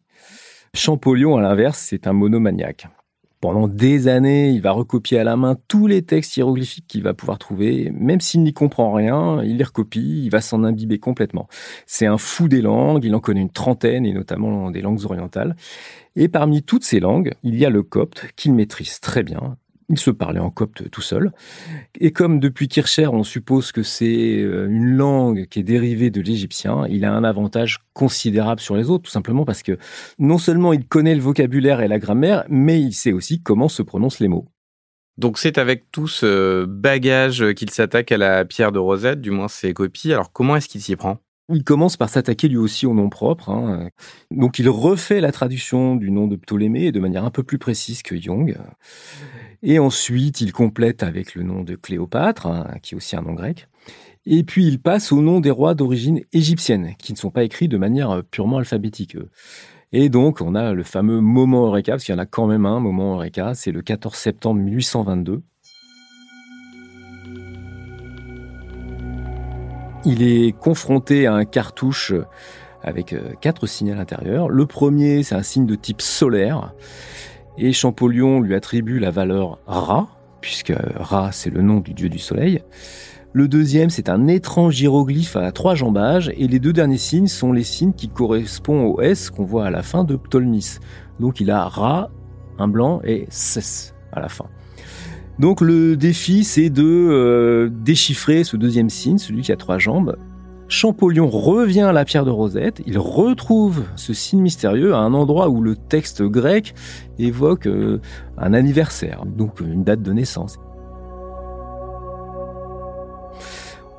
Champollion, 0.73 1.37
à 1.37 1.43
l'inverse, 1.43 1.79
c'est 1.81 2.07
un 2.07 2.13
monomaniaque 2.13 2.87
pendant 3.45 3.69
des 3.69 4.09
années, 4.09 4.49
il 4.49 4.63
va 4.63 4.71
recopier 4.71 5.19
à 5.19 5.25
la 5.25 5.37
main 5.37 5.55
tous 5.69 5.87
les 5.87 6.01
textes 6.01 6.35
hiéroglyphiques 6.39 6.87
qu'il 6.89 7.03
va 7.03 7.13
pouvoir 7.13 7.39
trouver. 7.39 7.93
Même 7.95 8.23
s'il 8.23 8.43
n'y 8.43 8.55
comprend 8.55 8.91
rien, 8.95 9.43
il 9.45 9.59
les 9.59 9.65
recopie, 9.65 10.23
il 10.25 10.31
va 10.31 10.41
s'en 10.41 10.65
imbiber 10.65 10.99
complètement. 10.99 11.47
C'est 11.85 12.07
un 12.07 12.17
fou 12.17 12.49
des 12.49 12.63
langues, 12.63 13.05
il 13.05 13.15
en 13.15 13.21
connaît 13.21 13.43
une 13.43 13.51
trentaine, 13.51 14.07
et 14.07 14.15
notamment 14.15 14.71
des 14.71 14.81
langues 14.81 15.05
orientales. 15.05 15.57
Et 16.17 16.29
parmi 16.29 16.63
toutes 16.63 16.85
ces 16.85 17.01
langues, 17.01 17.35
il 17.43 17.57
y 17.57 17.67
a 17.67 17.71
le 17.71 17.83
copte 17.83 18.29
qu'il 18.35 18.55
maîtrise 18.55 19.01
très 19.01 19.23
bien, 19.23 19.59
il 19.89 19.99
se 19.99 20.11
parlait 20.11 20.41
en 20.41 20.51
copte 20.51 20.91
tout 20.91 21.03
seul. 21.03 21.33
Et 21.99 22.13
comme 22.13 22.41
depuis 22.41 22.69
Kircher, 22.69 23.09
on 23.09 23.25
suppose 23.25 23.73
que 23.73 23.83
c'est 23.83 24.39
euh, 24.41 24.67
une 24.69 24.97
langue 24.97 25.47
qui 25.47 25.61
est 25.61 25.65
dérivée 25.65 26.11
de 26.11 26.21
l'égyptien, 26.21 26.87
il 26.89 27.05
a 27.05 27.13
un 27.13 27.25
avantage 27.25 27.79
considérable 27.93 28.61
sur 28.61 28.77
les 28.77 28.91
autres, 28.91 29.05
tout 29.05 29.11
simplement 29.11 29.45
parce 29.45 29.63
que 29.63 29.79
non 30.19 30.39
seulement 30.39 30.73
il 30.73 30.87
connaît 30.87 31.15
le 31.15 31.21
vocabulaire 31.21 31.81
et 31.81 31.89
la 31.89 31.99
grammaire, 31.99 32.45
mais 32.49 32.81
il 32.81 32.93
sait 32.93 33.13
aussi 33.13 33.43
comment 33.43 33.69
se 33.69 33.83
prononcent 33.83 34.21
les 34.21 34.29
mots. 34.29 34.49
Donc 35.17 35.39
c'est 35.39 35.59
avec 35.59 35.91
tout 35.93 36.09
ce 36.09 36.65
bagage 36.65 37.55
qu'il 37.55 37.71
s'attaque 37.71 38.11
à 38.11 38.19
la 38.19 38.45
pierre 38.45 38.73
de 38.73 38.81
Rosette, 38.81 39.21
du 39.21 39.31
moins 39.31 39.49
ses 39.49 39.73
copies. 39.73 40.13
Alors 40.13 40.33
comment 40.33 40.57
est-ce 40.57 40.69
qu'il 40.69 40.81
s'y 40.81 40.97
prend? 40.97 41.24
Il 41.51 41.65
commence 41.65 41.97
par 41.97 42.09
s'attaquer 42.09 42.49
lui 42.49 42.57
aussi 42.57 42.87
au 42.87 42.95
nom 42.95 43.09
propre. 43.09 43.51
Hein. 43.51 43.91
Donc 44.31 44.59
il 44.59 44.69
refait 44.69 45.21
la 45.21 45.33
traduction 45.33 45.97
du 45.97 46.11
nom 46.11 46.27
de 46.27 46.37
Ptolémée 46.37 46.93
de 46.93 47.01
manière 47.01 47.25
un 47.25 47.31
peu 47.31 47.43
plus 47.43 47.59
précise 47.59 48.03
que 48.03 48.15
Young. 48.15 48.57
Et 49.63 49.79
ensuite, 49.79 50.41
il 50.41 50.53
complète 50.53 51.03
avec 51.03 51.35
le 51.35 51.43
nom 51.43 51.63
de 51.63 51.75
Cléopâtre, 51.75 52.47
hein, 52.47 52.75
qui 52.83 52.95
est 52.95 52.97
aussi 52.97 53.17
un 53.17 53.23
nom 53.23 53.33
grec. 53.33 53.69
Et 54.27 54.43
puis, 54.45 54.67
il 54.67 54.81
passe 54.81 55.13
au 55.13 55.21
nom 55.21 55.41
des 55.41 55.51
rois 55.51 55.75
d'origine 55.75 56.23
égyptienne, 56.33 56.95
qui 56.99 57.13
ne 57.13 57.19
sont 57.19 57.31
pas 57.31 57.45
écrits 57.45 57.69
de 57.69 57.77
manière 57.77 58.11
euh, 58.11 58.23
purement 58.23 58.59
alphabétique. 58.59 59.17
Et 59.93 60.09
donc, 60.09 60.41
on 60.41 60.55
a 60.55 60.73
le 60.73 60.83
fameux 60.83 61.21
moment 61.21 61.67
Eureka, 61.67 61.93
parce 61.93 62.05
qu'il 62.05 62.15
y 62.15 62.17
en 62.17 62.21
a 62.21 62.27
quand 62.27 62.47
même 62.47 62.67
un 62.67 62.81
moment 62.81 63.15
Eureka, 63.15 63.55
c'est 63.55 63.73
le 63.73 63.83
14 63.83 64.15
septembre 64.15 64.61
1822. 64.61 65.43
Il 70.07 70.23
est 70.23 70.53
confronté 70.53 71.27
à 71.27 71.35
un 71.35 71.47
cartouche 71.47 72.13
avec 72.83 73.15
euh, 73.15 73.33
quatre 73.41 73.67
signes 73.67 73.93
à 73.93 73.95
l'intérieur. 73.95 74.51
Le 74.51 74.67
premier, 74.67 75.23
c'est 75.23 75.35
un 75.35 75.43
signe 75.43 75.65
de 75.65 75.75
type 75.75 76.03
solaire. 76.03 76.75
Et 77.57 77.73
Champollion 77.73 78.41
lui 78.41 78.55
attribue 78.55 78.99
la 78.99 79.11
valeur 79.11 79.61
Ra, 79.67 80.09
puisque 80.43 80.75
Ra 80.97 81.31
c'est 81.33 81.49
le 81.49 81.63
nom 81.63 81.81
du 81.81 81.95
dieu 81.95 82.11
du 82.11 82.19
soleil. 82.19 82.63
Le 83.33 83.49
deuxième, 83.49 83.89
c'est 83.89 84.11
un 84.11 84.29
étrange 84.29 84.79
hiéroglyphe 84.81 85.37
à 85.37 85.51
trois 85.53 85.75
jambages, 85.75 86.31
et 86.37 86.47
les 86.49 86.61
deux 86.61 86.73
derniers 86.75 86.99
signes 86.99 87.27
sont 87.27 87.53
les 87.53 87.65
signes 87.65 87.95
qui 87.95 88.09
correspondent 88.09 88.95
au 88.95 89.01
S 89.01 89.31
qu'on 89.31 89.45
voit 89.45 89.67
à 89.67 89.71
la 89.71 89.83
fin 89.83 90.05
de 90.05 90.17
Ptolémée. 90.17 90.61
Donc 91.19 91.41
il 91.41 91.51
a 91.51 91.67
Ra, 91.67 92.11
un 92.59 92.69
blanc, 92.69 93.01
et 93.05 93.27
Ses 93.31 93.93
à 94.13 94.21
la 94.21 94.29
fin. 94.29 94.47
Donc 95.39 95.61
le 95.61 95.97
défi, 95.97 96.45
c'est 96.45 96.71
de 96.71 96.85
euh, 96.85 97.69
déchiffrer 97.71 98.45
ce 98.45 98.57
deuxième 98.57 98.91
signe, 98.91 99.19
celui 99.19 99.43
qui 99.43 99.53
a 99.53 99.57
trois 99.57 99.79
jambes, 99.79 100.17
Champollion 100.69 101.29
revient 101.29 101.83
à 101.83 101.93
la 101.93 102.05
pierre 102.05 102.25
de 102.25 102.31
Rosette, 102.31 102.83
il 102.87 102.99
retrouve 102.99 103.85
ce 103.97 104.15
signe 104.15 104.41
mystérieux 104.41 104.95
à 104.95 104.99
un 104.99 105.13
endroit 105.13 105.49
où 105.49 105.61
le 105.61 105.77
texte 105.77 106.23
grec 106.23 106.75
évoque 107.19 107.67
euh, 107.67 108.01
un 108.39 108.55
anniversaire, 108.55 109.25
donc 109.27 109.61
une 109.61 109.85
date 109.85 110.03
de 110.03 110.13
naissance. 110.13 110.59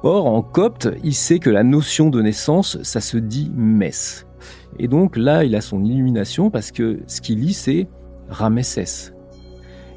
Or, 0.04 0.28
en 0.28 0.41
copte, 0.41 0.89
il 1.04 1.15
sait 1.15 1.39
que 1.39 1.50
la 1.50 1.63
notion 1.63 2.10
de 2.10 2.21
naissance, 2.21 2.82
ça 2.84 3.02
se 3.02 3.17
dit 3.17 3.52
mess. 3.56 4.28
Et 4.78 4.88
donc 4.88 5.17
là, 5.17 5.43
il 5.43 5.56
a 5.56 5.62
son 5.62 5.84
illumination 5.84 6.52
parce 6.52 6.71
que 6.71 7.00
ce 7.08 7.21
qu'il 7.21 7.39
lit, 7.39 7.54
c'est 7.54 7.88
Ramesses. 8.30 9.14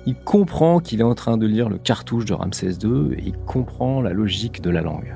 Il 0.09 0.15
comprend 0.15 0.81
qu'il 0.81 1.01
est 1.01 1.05
en 1.05 1.15
train 1.15 1.37
de 1.37 1.47
lire 1.47 1.69
le 1.69 1.77
cartouche 1.77 2.25
de 2.25 2.33
Ramsès 2.33 2.79
II 2.83 3.13
et 3.13 3.25
il 3.27 3.37
comprend 3.47 4.01
la 4.01 4.15
logique 4.15 4.63
de 4.63 4.71
la 4.71 4.81
langue. 4.81 5.15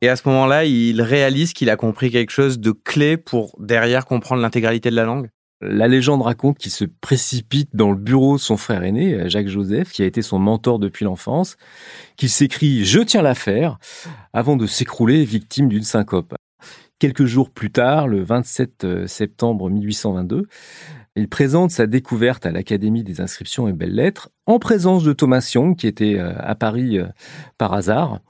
Et 0.00 0.08
à 0.08 0.16
ce 0.16 0.26
moment-là, 0.30 0.64
il 0.64 1.02
réalise 1.02 1.52
qu'il 1.52 1.68
a 1.68 1.76
compris 1.76 2.10
quelque 2.10 2.30
chose 2.30 2.58
de 2.60 2.70
clé 2.70 3.18
pour 3.18 3.54
derrière 3.60 4.06
comprendre 4.06 4.40
l'intégralité 4.40 4.88
de 4.90 4.96
la 4.96 5.04
langue? 5.04 5.28
La 5.60 5.86
légende 5.86 6.22
raconte 6.22 6.56
qu'il 6.56 6.72
se 6.72 6.86
précipite 6.86 7.76
dans 7.76 7.90
le 7.90 7.98
bureau 7.98 8.36
de 8.36 8.40
son 8.40 8.56
frère 8.56 8.82
aîné, 8.82 9.28
Jacques 9.28 9.48
Joseph, 9.48 9.92
qui 9.92 10.02
a 10.02 10.06
été 10.06 10.22
son 10.22 10.38
mentor 10.38 10.78
depuis 10.78 11.04
l'enfance, 11.04 11.58
qu'il 12.16 12.30
s'écrit⁇ 12.30 12.80
Je 12.84 13.00
tiens 13.00 13.20
l'affaire!⁇ 13.20 13.76
avant 14.32 14.56
de 14.56 14.66
s'écrouler 14.66 15.26
victime 15.26 15.68
d'une 15.68 15.82
syncope. 15.82 16.34
Quelques 17.02 17.24
jours 17.26 17.50
plus 17.50 17.72
tard, 17.72 18.06
le 18.06 18.22
27 18.22 18.84
euh, 18.84 19.06
septembre 19.08 19.68
1822, 19.68 20.46
il 21.16 21.28
présente 21.28 21.70
sa 21.70 21.86
découverte 21.86 22.46
à 22.46 22.50
l'Académie 22.50 23.04
des 23.04 23.20
inscriptions 23.20 23.68
et 23.68 23.72
belles-lettres 23.72 24.30
en 24.46 24.58
présence 24.58 25.04
de 25.04 25.12
Thomas 25.12 25.48
Young, 25.54 25.76
qui 25.76 25.86
était 25.86 26.18
euh, 26.18 26.32
à 26.38 26.54
Paris 26.54 26.98
euh, 26.98 27.06
par 27.58 27.74
hasard. 27.74 28.20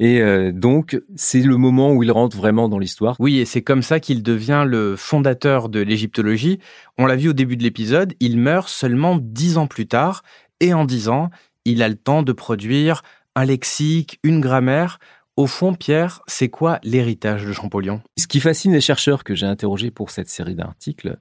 Et 0.00 0.20
euh, 0.20 0.52
donc, 0.52 1.00
c'est 1.14 1.40
le 1.40 1.56
moment 1.56 1.92
où 1.92 2.02
il 2.02 2.10
rentre 2.10 2.36
vraiment 2.36 2.68
dans 2.68 2.78
l'histoire. 2.78 3.16
Oui, 3.20 3.38
et 3.38 3.44
c'est 3.44 3.62
comme 3.62 3.82
ça 3.82 4.00
qu'il 4.00 4.22
devient 4.22 4.64
le 4.66 4.96
fondateur 4.96 5.68
de 5.68 5.80
l'égyptologie. 5.80 6.58
On 6.98 7.06
l'a 7.06 7.16
vu 7.16 7.30
au 7.30 7.32
début 7.32 7.56
de 7.56 7.62
l'épisode, 7.62 8.14
il 8.20 8.38
meurt 8.38 8.68
seulement 8.68 9.16
dix 9.16 9.56
ans 9.56 9.66
plus 9.66 9.86
tard, 9.86 10.22
et 10.60 10.74
en 10.74 10.84
dix 10.84 11.08
ans, 11.08 11.30
il 11.64 11.82
a 11.82 11.88
le 11.88 11.96
temps 11.96 12.22
de 12.22 12.32
produire 12.32 13.02
un 13.36 13.44
lexique, 13.44 14.18
une 14.22 14.40
grammaire. 14.40 14.98
Au 15.36 15.46
fond, 15.46 15.74
Pierre, 15.74 16.22
c'est 16.26 16.48
quoi 16.48 16.80
l'héritage 16.82 17.44
de 17.44 17.52
Champollion? 17.52 18.00
Ce 18.16 18.26
qui 18.26 18.40
fascine 18.40 18.72
les 18.72 18.80
chercheurs 18.80 19.22
que 19.22 19.34
j'ai 19.34 19.44
interrogés 19.44 19.90
pour 19.90 20.10
cette 20.10 20.30
série 20.30 20.54
d'articles, 20.54 21.18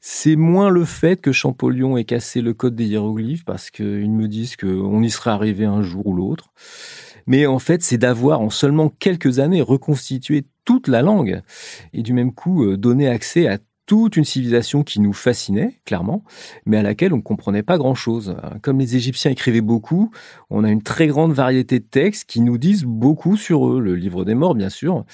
c'est 0.00 0.36
moins 0.36 0.70
le 0.70 0.84
fait 0.84 1.20
que 1.20 1.32
Champollion 1.32 1.96
ait 1.96 2.04
cassé 2.04 2.40
le 2.40 2.54
code 2.54 2.76
des 2.76 2.86
hiéroglyphes, 2.86 3.44
parce 3.44 3.70
qu'ils 3.70 4.12
me 4.12 4.28
disent 4.28 4.54
qu'on 4.54 5.02
y 5.02 5.10
serait 5.10 5.30
arrivé 5.30 5.64
un 5.64 5.82
jour 5.82 6.06
ou 6.06 6.14
l'autre. 6.14 6.52
Mais 7.26 7.46
en 7.46 7.58
fait, 7.58 7.82
c'est 7.82 7.98
d'avoir 7.98 8.40
en 8.40 8.50
seulement 8.50 8.90
quelques 8.90 9.40
années 9.40 9.60
reconstitué 9.60 10.46
toute 10.64 10.86
la 10.86 11.02
langue 11.02 11.42
et 11.92 12.02
du 12.02 12.12
même 12.12 12.32
coup 12.32 12.64
euh, 12.64 12.76
donné 12.76 13.08
accès 13.08 13.48
à 13.48 13.58
toute 13.88 14.16
une 14.16 14.24
civilisation 14.24 14.84
qui 14.84 15.00
nous 15.00 15.14
fascinait, 15.14 15.80
clairement, 15.86 16.22
mais 16.66 16.76
à 16.76 16.82
laquelle 16.82 17.14
on 17.14 17.16
ne 17.16 17.22
comprenait 17.22 17.62
pas 17.62 17.78
grand-chose. 17.78 18.36
Comme 18.60 18.78
les 18.78 18.96
Égyptiens 18.96 19.30
écrivaient 19.30 19.62
beaucoup, 19.62 20.10
on 20.50 20.62
a 20.62 20.70
une 20.70 20.82
très 20.82 21.06
grande 21.06 21.32
variété 21.32 21.80
de 21.80 21.84
textes 21.84 22.28
qui 22.28 22.42
nous 22.42 22.58
disent 22.58 22.84
beaucoup 22.84 23.38
sur 23.38 23.66
eux. 23.66 23.80
Le 23.80 23.96
livre 23.96 24.26
des 24.26 24.34
morts, 24.34 24.54
bien 24.54 24.68
sûr, 24.68 25.06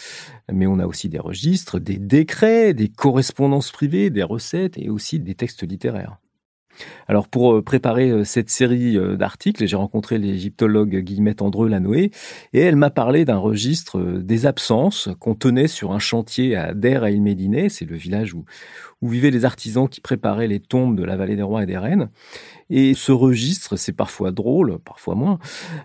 mais 0.52 0.66
on 0.66 0.80
a 0.80 0.86
aussi 0.86 1.08
des 1.08 1.20
registres, 1.20 1.78
des 1.78 1.98
décrets, 1.98 2.74
des 2.74 2.88
correspondances 2.88 3.70
privées, 3.70 4.10
des 4.10 4.24
recettes 4.24 4.76
et 4.76 4.90
aussi 4.90 5.20
des 5.20 5.36
textes 5.36 5.62
littéraires. 5.62 6.18
Alors 7.08 7.28
pour 7.28 7.54
euh, 7.54 7.62
préparer 7.62 8.10
euh, 8.10 8.24
cette 8.24 8.50
série 8.50 8.96
euh, 8.96 9.16
d'articles, 9.16 9.66
j'ai 9.66 9.76
rencontré 9.76 10.18
l'égyptologue 10.18 10.96
Guillemette 10.96 11.42
Andreu 11.42 11.68
Lanoé 11.68 12.10
et 12.52 12.60
elle 12.60 12.76
m'a 12.76 12.90
parlé 12.90 13.24
d'un 13.24 13.36
registre 13.36 14.00
des 14.00 14.46
absences 14.46 15.08
qu'on 15.20 15.34
tenait 15.34 15.68
sur 15.68 15.92
un 15.92 15.98
chantier 15.98 16.56
à 16.56 16.74
Der 16.74 17.04
El 17.04 17.20
Médine, 17.20 17.68
c'est 17.68 17.84
le 17.84 17.96
village 17.96 18.34
où, 18.34 18.44
où 19.04 19.08
vivaient 19.08 19.30
les 19.30 19.44
artisans 19.44 19.86
qui 19.86 20.00
préparaient 20.00 20.48
les 20.48 20.60
tombes 20.60 20.96
de 20.96 21.04
la 21.04 21.14
vallée 21.16 21.36
des 21.36 21.42
rois 21.42 21.62
et 21.62 21.66
des 21.66 21.76
reines. 21.76 22.08
Et 22.70 22.94
ce 22.94 23.12
registre, 23.12 23.76
c'est 23.76 23.92
parfois 23.92 24.30
drôle, 24.30 24.78
parfois 24.78 25.14
moins, 25.14 25.38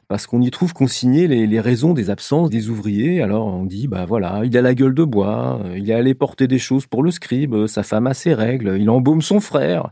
parce 0.08 0.26
qu'on 0.26 0.42
y 0.42 0.50
trouve 0.50 0.74
consignées 0.74 1.28
les, 1.28 1.60
raisons 1.60 1.94
des 1.94 2.10
absences 2.10 2.50
des 2.50 2.70
ouvriers. 2.70 3.22
Alors 3.22 3.48
on 3.48 3.66
dit, 3.66 3.90
bah 3.90 4.06
voilà, 4.06 4.44
il 4.46 4.58
a 4.58 4.62
la 4.62 4.74
gueule 4.74 4.94
de 4.94 5.04
bois, 5.04 5.60
il 5.76 5.90
est 5.90 5.94
allé 5.94 6.14
porter 6.14 6.48
des 6.48 6.60
choses 6.60 6.86
pour 6.86 7.04
le 7.04 7.12
scribe, 7.12 7.68
sa 7.68 7.84
femme 7.84 8.08
a 8.08 8.14
ses 8.14 8.34
règles, 8.34 8.78
il 8.80 8.90
embaume 8.90 9.22
son 9.22 9.42
frère, 9.42 9.90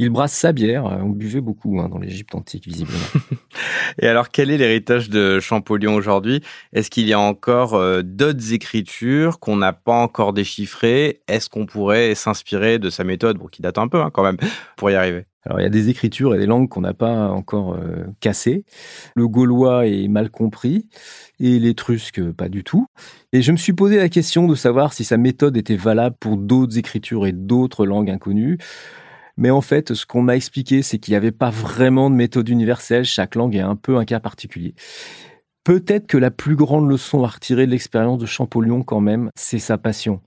il 0.00 0.10
brasse 0.10 0.32
sa 0.32 0.52
bière. 0.52 0.86
On 1.04 1.10
buvait 1.10 1.40
beaucoup 1.40 1.78
hein, 1.78 1.88
dans 1.88 1.98
l'Égypte 1.98 2.34
antique, 2.34 2.66
visiblement. 2.66 2.98
Et 4.00 4.08
alors, 4.08 4.30
quel 4.30 4.50
est 4.50 4.58
l'héritage 4.58 5.10
de 5.10 5.38
Champollion 5.38 5.94
aujourd'hui? 5.94 6.42
Est-ce 6.72 6.90
qu'il 6.90 7.06
y 7.06 7.12
a 7.12 7.20
encore 7.20 7.74
euh, 7.74 8.02
d'autres 8.02 8.52
écritures 8.52 9.38
qu'on 9.38 9.56
n'a 9.56 9.72
pas 9.72 9.94
encore 9.94 10.32
déchiffrées? 10.32 11.20
Est-ce 11.28 11.48
qu'on 11.48 11.66
pourrait 11.66 12.16
s'inspirer 12.16 12.63
de 12.78 12.90
sa 12.90 13.04
méthode, 13.04 13.38
qui 13.50 13.62
date 13.62 13.78
un 13.78 13.88
peu 13.88 14.00
hein, 14.00 14.10
quand 14.12 14.22
même, 14.22 14.36
pour 14.76 14.90
y 14.90 14.94
arriver 14.94 15.26
alors 15.46 15.60
il 15.60 15.62
y 15.62 15.66
a 15.66 15.70
des 15.70 15.88
écritures 15.90 16.34
et 16.34 16.38
des 16.38 16.46
langues 16.46 16.68
qu'on 16.68 16.80
n'a 16.80 16.94
pas 16.94 17.28
encore 17.28 17.74
euh, 17.74 18.06
cassées. 18.20 18.64
Le 19.14 19.28
gaulois 19.28 19.86
est 19.86 20.08
mal 20.08 20.30
compris 20.30 20.86
et 21.38 21.58
l'étrusque 21.58 22.22
pas 22.32 22.48
du 22.48 22.64
tout. 22.64 22.86
Et 23.32 23.42
je 23.42 23.52
me 23.52 23.56
suis 23.56 23.74
posé 23.74 23.96
la 23.96 24.08
question 24.08 24.46
de 24.46 24.54
savoir 24.54 24.92
si 24.92 25.04
sa 25.04 25.16
méthode 25.16 25.56
était 25.56 25.76
valable 25.76 26.16
pour 26.18 26.36
d'autres 26.36 26.78
écritures 26.78 27.26
et 27.26 27.32
d'autres 27.32 27.84
langues 27.84 28.10
inconnues. 28.10 28.58
Mais 29.36 29.50
en 29.50 29.60
fait, 29.60 29.94
ce 29.94 30.06
qu'on 30.06 30.22
m'a 30.22 30.36
expliqué, 30.36 30.82
c'est 30.82 30.98
qu'il 30.98 31.12
n'y 31.12 31.16
avait 31.16 31.32
pas 31.32 31.50
vraiment 31.50 32.08
de 32.08 32.14
méthode 32.14 32.48
universelle. 32.48 33.04
Chaque 33.04 33.34
langue 33.34 33.56
est 33.56 33.60
un 33.60 33.76
peu 33.76 33.96
un 33.96 34.04
cas 34.04 34.20
particulier. 34.20 34.74
Peut-être 35.64 36.06
que 36.06 36.18
la 36.18 36.30
plus 36.30 36.56
grande 36.56 36.88
leçon 36.88 37.24
à 37.24 37.28
retirer 37.28 37.66
de 37.66 37.70
l'expérience 37.72 38.18
de 38.18 38.26
Champollion 38.26 38.82
quand 38.82 39.00
même, 39.00 39.30
c'est 39.34 39.58
sa 39.58 39.76
passion. 39.76 40.20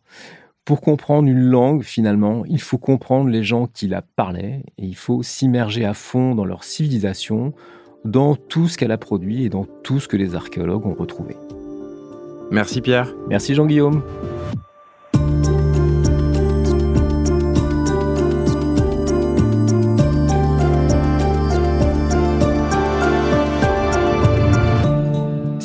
Pour 0.68 0.82
comprendre 0.82 1.30
une 1.30 1.40
langue, 1.40 1.82
finalement, 1.82 2.44
il 2.46 2.60
faut 2.60 2.78
comprendre 2.78 3.30
les 3.30 3.42
gens 3.42 3.68
qui 3.68 3.88
la 3.88 4.02
parlaient 4.02 4.66
et 4.78 4.86
il 4.86 4.98
faut 4.98 5.24
s'immerger 5.24 5.86
à 5.86 5.94
fond 5.94 6.36
dans 6.36 6.44
leur 6.44 6.66
civilisation, 6.66 7.54
dans 8.04 8.36
tout 8.36 8.68
ce 8.68 8.78
qu'elle 8.78 8.92
a 8.92 8.98
produit 8.98 9.46
et 9.46 9.50
dans 9.50 9.64
tout 9.64 10.02
ce 10.02 10.10
que 10.10 10.18
les 10.18 10.36
archéologues 10.36 10.86
ont 10.86 10.94
retrouvé. 10.94 11.38
Merci 12.52 12.82
Pierre. 12.82 13.16
Merci 13.30 13.56
Jean-Guillaume. 13.56 14.04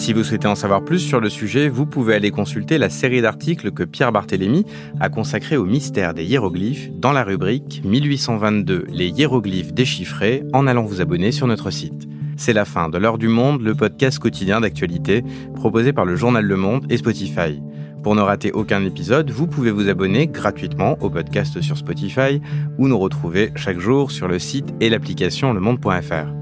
Si 0.03 0.13
vous 0.13 0.25
souhaitez 0.25 0.49
en 0.49 0.57
savoir 0.57 0.85
plus 0.85 0.99
sur 0.99 1.21
le 1.21 1.29
sujet, 1.29 1.69
vous 1.69 1.87
pouvez 1.87 2.17
aller 2.17 2.33
consulter 2.33 2.77
la 2.77 2.91
série 2.91 3.23
d'articles 3.23 3.71
que 3.71 3.85
Pierre 3.85 4.11
Barthélémy 4.11 4.67
a 4.99 5.09
consacré 5.09 5.57
au 5.57 5.65
mystère 5.65 6.13
des 6.13 6.25
hiéroglyphes 6.25 6.91
dans 6.93 7.13
la 7.13 7.23
rubrique 7.23 7.83
1822 7.85 8.87
Les 8.89 9.11
hiéroglyphes 9.11 9.73
déchiffrés 9.73 10.43
en 10.53 10.67
allant 10.67 10.83
vous 10.83 11.01
abonner 11.01 11.31
sur 11.31 11.47
notre 11.47 11.71
site. 11.71 12.09
C'est 12.37 12.53
la 12.53 12.65
fin 12.65 12.89
de 12.89 12.99
l'heure 12.99 13.17
du 13.17 13.29
monde, 13.29 13.63
le 13.63 13.77
podcast 13.77 14.19
quotidien 14.19 14.61
d'actualité 14.61 15.23
proposé 15.55 15.93
par 15.93 16.05
le 16.05 16.17
journal 16.17 16.45
Le 16.45 16.57
Monde 16.57 16.85
et 16.91 16.97
Spotify. 16.97 17.63
Pour 18.03 18.17
ne 18.17 18.23
rater 18.23 18.51
aucun 18.51 18.85
épisode, 18.85 19.31
vous 19.31 19.47
pouvez 19.47 19.71
vous 19.71 19.89
abonner 19.89 20.27
gratuitement 20.27 20.99
au 21.01 21.11
podcast 21.11 21.61
sur 21.61 21.79
Spotify 21.79 22.43
ou 22.77 22.89
nous 22.89 22.99
retrouver 22.99 23.53
chaque 23.55 23.79
jour 23.79 24.11
sur 24.11 24.27
le 24.27 24.41
site 24.41 24.75
et 24.81 24.91
l'application 24.91 25.53
lemonde.fr. 25.53 26.42